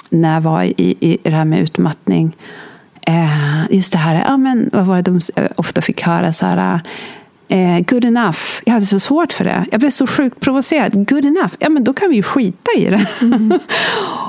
[0.09, 2.35] när jag var i, i det här med utmattning.
[3.01, 6.33] Eh, just det här, ja, men, vad var det de eh, ofta fick höra?
[6.33, 6.81] Så här,
[7.47, 8.39] eh, good enough.
[8.65, 9.65] Jag hade så svårt för det.
[9.71, 11.09] Jag blev så sjukt provocerad.
[11.09, 11.53] Good enough.
[11.59, 13.07] Ja, men då kan vi ju skita i det.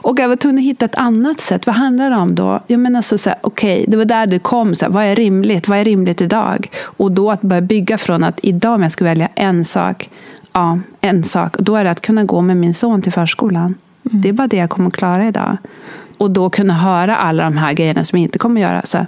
[0.03, 1.67] och jag var tvungen att hitta ett annat sätt.
[1.67, 2.61] Vad handlar det om då?
[2.67, 4.75] Jag menar så, så här, okej, det var där det kom.
[4.75, 5.69] Så här, vad är rimligt?
[5.69, 6.71] Vad är rimligt idag?
[6.81, 10.11] Och då att börja bygga från att idag om jag ska välja en sak.
[10.53, 11.57] Ja, en sak.
[11.59, 13.75] Då är det att kunna gå med min son till förskolan.
[14.03, 15.57] Det är bara det jag kommer att klara idag.
[16.19, 18.83] Och då kunna höra alla de här grejerna som jag inte kommer att göra.
[18.85, 19.07] Så,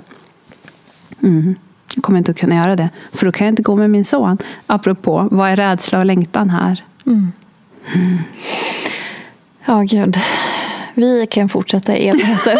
[1.22, 1.54] mm,
[1.96, 2.88] jag kommer inte att kunna göra det.
[3.12, 4.38] För då kan jag inte gå med min son.
[4.66, 6.84] Apropå, vad är rädsla och längtan här?
[7.06, 7.32] Mm.
[7.94, 8.18] Mm.
[9.64, 10.18] Ja, gud.
[10.94, 12.58] Vi kan fortsätta i evigheter.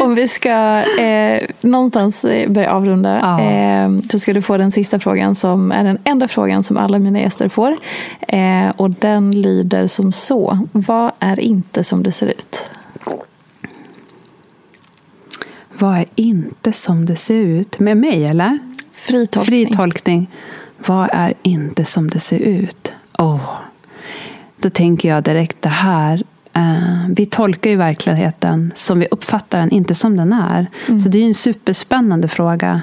[0.02, 3.40] Om vi ska eh, någonstans eh, börja avrunda ja.
[3.40, 6.98] eh, så ska du få den sista frågan som är den enda frågan som alla
[6.98, 7.76] mina gäster får.
[8.28, 10.58] Eh, och den lyder som så.
[10.72, 12.70] Vad är inte som det ser ut?
[15.78, 17.78] Vad är inte som det ser ut?
[17.78, 18.58] Med mig eller?
[18.92, 19.66] Fri tolkning.
[19.66, 20.30] Fri tolkning.
[20.86, 22.92] Vad är inte som det ser ut?
[23.18, 23.50] Oh.
[24.56, 26.22] Då tänker jag direkt det här
[26.56, 30.66] Uh, vi tolkar ju verkligheten som vi uppfattar den, inte som den är.
[30.88, 31.00] Mm.
[31.00, 32.82] Så det är ju en superspännande fråga.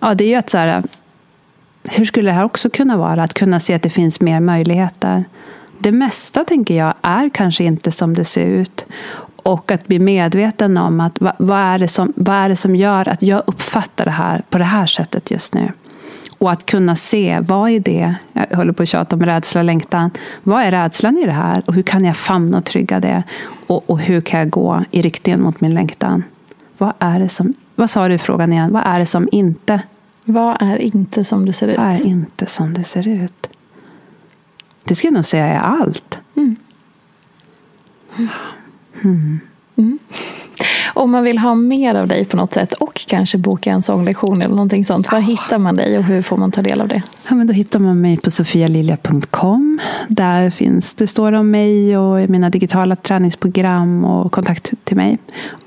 [0.00, 0.82] Ja, det är ju att så här,
[1.84, 3.22] hur skulle det här också kunna vara?
[3.22, 5.24] Att kunna se att det finns mer möjligheter.
[5.78, 8.86] Det mesta, tänker jag, är kanske inte som det ser ut.
[9.42, 12.76] Och att bli medveten om att vad, vad, är det som, vad är det som
[12.76, 15.72] gör att jag uppfattar det här på det här sättet just nu.
[16.38, 18.14] Och att kunna se, vad är det?
[18.32, 20.10] Jag håller på att tjata om rädsla och längtan.
[20.42, 21.62] Vad är rädslan i det här?
[21.66, 23.22] Och hur kan jag famna och trygga det?
[23.66, 26.24] Och, och hur kan jag gå i riktningen mot min längtan?
[26.78, 28.72] Vad är det som, vad sa du i frågan igen?
[28.72, 29.82] Vad är det som inte?
[30.24, 31.78] Vad är inte som det ser ut?
[31.78, 33.48] Vad är inte som det ser ut?
[34.84, 36.18] Det skulle jag nog säga är allt.
[36.36, 36.56] Mm.
[38.16, 38.28] Mm.
[39.04, 39.98] Mm.
[40.94, 44.42] Om man vill ha mer av dig på något sätt och kanske boka en sånglektion
[44.42, 45.12] eller någonting sånt.
[45.12, 47.02] Var hittar man dig och hur får man ta del av det?
[47.28, 49.80] Ja, men då hittar man mig på sofialilja.com.
[50.08, 55.18] Där finns det står om mig och mina digitala träningsprogram och kontakt till mig.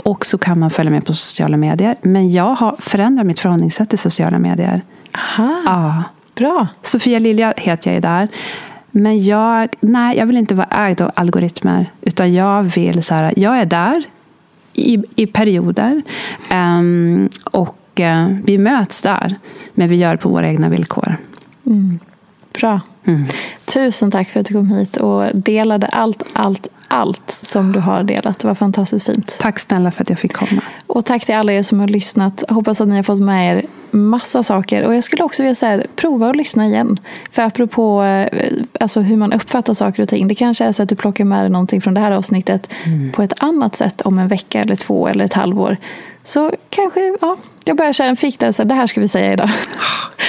[0.03, 1.95] Och så kan man följa mig på sociala medier.
[2.01, 4.81] Men jag har förändrat mitt förhållningssätt till sociala medier.
[5.15, 6.03] Aha, ja.
[6.35, 6.67] bra.
[6.83, 8.27] Sofia Lilja heter jag där.
[8.97, 11.91] Men jag, nej, jag vill inte vara ägd av algoritmer.
[12.01, 14.03] Utan jag vill så här, jag är där
[14.73, 16.01] i, i perioder.
[16.51, 19.35] Um, och uh, vi möts där.
[19.73, 21.17] Men vi gör det på våra egna villkor.
[21.65, 21.99] Mm.
[22.59, 22.81] Bra.
[23.05, 23.25] Mm.
[23.65, 28.03] Tusen tack för att du kom hit och delade allt, allt, allt som du har
[28.03, 28.39] delat.
[28.39, 29.37] Det var fantastiskt fint.
[29.39, 30.61] Tack snälla för att jag fick komma.
[30.87, 32.43] Och tack till alla er som har lyssnat.
[32.49, 34.83] Hoppas att ni har fått med er massa saker.
[34.83, 36.99] Och jag skulle också vilja säga, prova att lyssna igen.
[37.31, 40.27] För apropå eh, alltså hur man uppfattar saker och ting.
[40.27, 43.11] Det kanske är så att du plockar med dig någonting från det här avsnittet mm.
[43.11, 45.77] på ett annat sätt om en vecka eller två eller ett halvår.
[46.23, 49.33] Så kanske, ja, jag börjar känna en fick där, så det här ska vi säga
[49.33, 49.49] idag.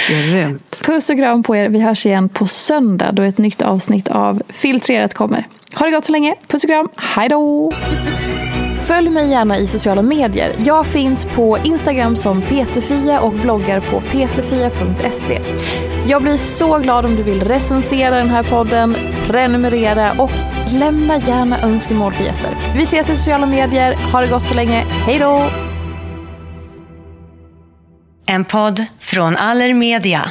[0.08, 0.65] Grymt.
[0.80, 1.68] Puss och kram på er.
[1.68, 5.46] Vi hörs igen på söndag då ett nytt avsnitt av Filtrerat kommer.
[5.74, 6.34] Ha det gott så länge.
[6.48, 6.88] Puss och kram.
[6.96, 7.72] Hej då!
[8.86, 10.54] Följ mig gärna i sociala medier.
[10.58, 15.40] Jag finns på Instagram som peterfia och bloggar på peterfia.se.
[16.06, 18.96] Jag blir så glad om du vill recensera den här podden,
[19.26, 20.30] prenumerera och
[20.72, 22.50] lämna gärna önskemål på gäster.
[22.76, 23.94] Vi ses i sociala medier.
[24.12, 24.84] Ha det gott så länge.
[25.06, 25.50] Hej då!
[28.26, 30.30] En podd från Allermedia.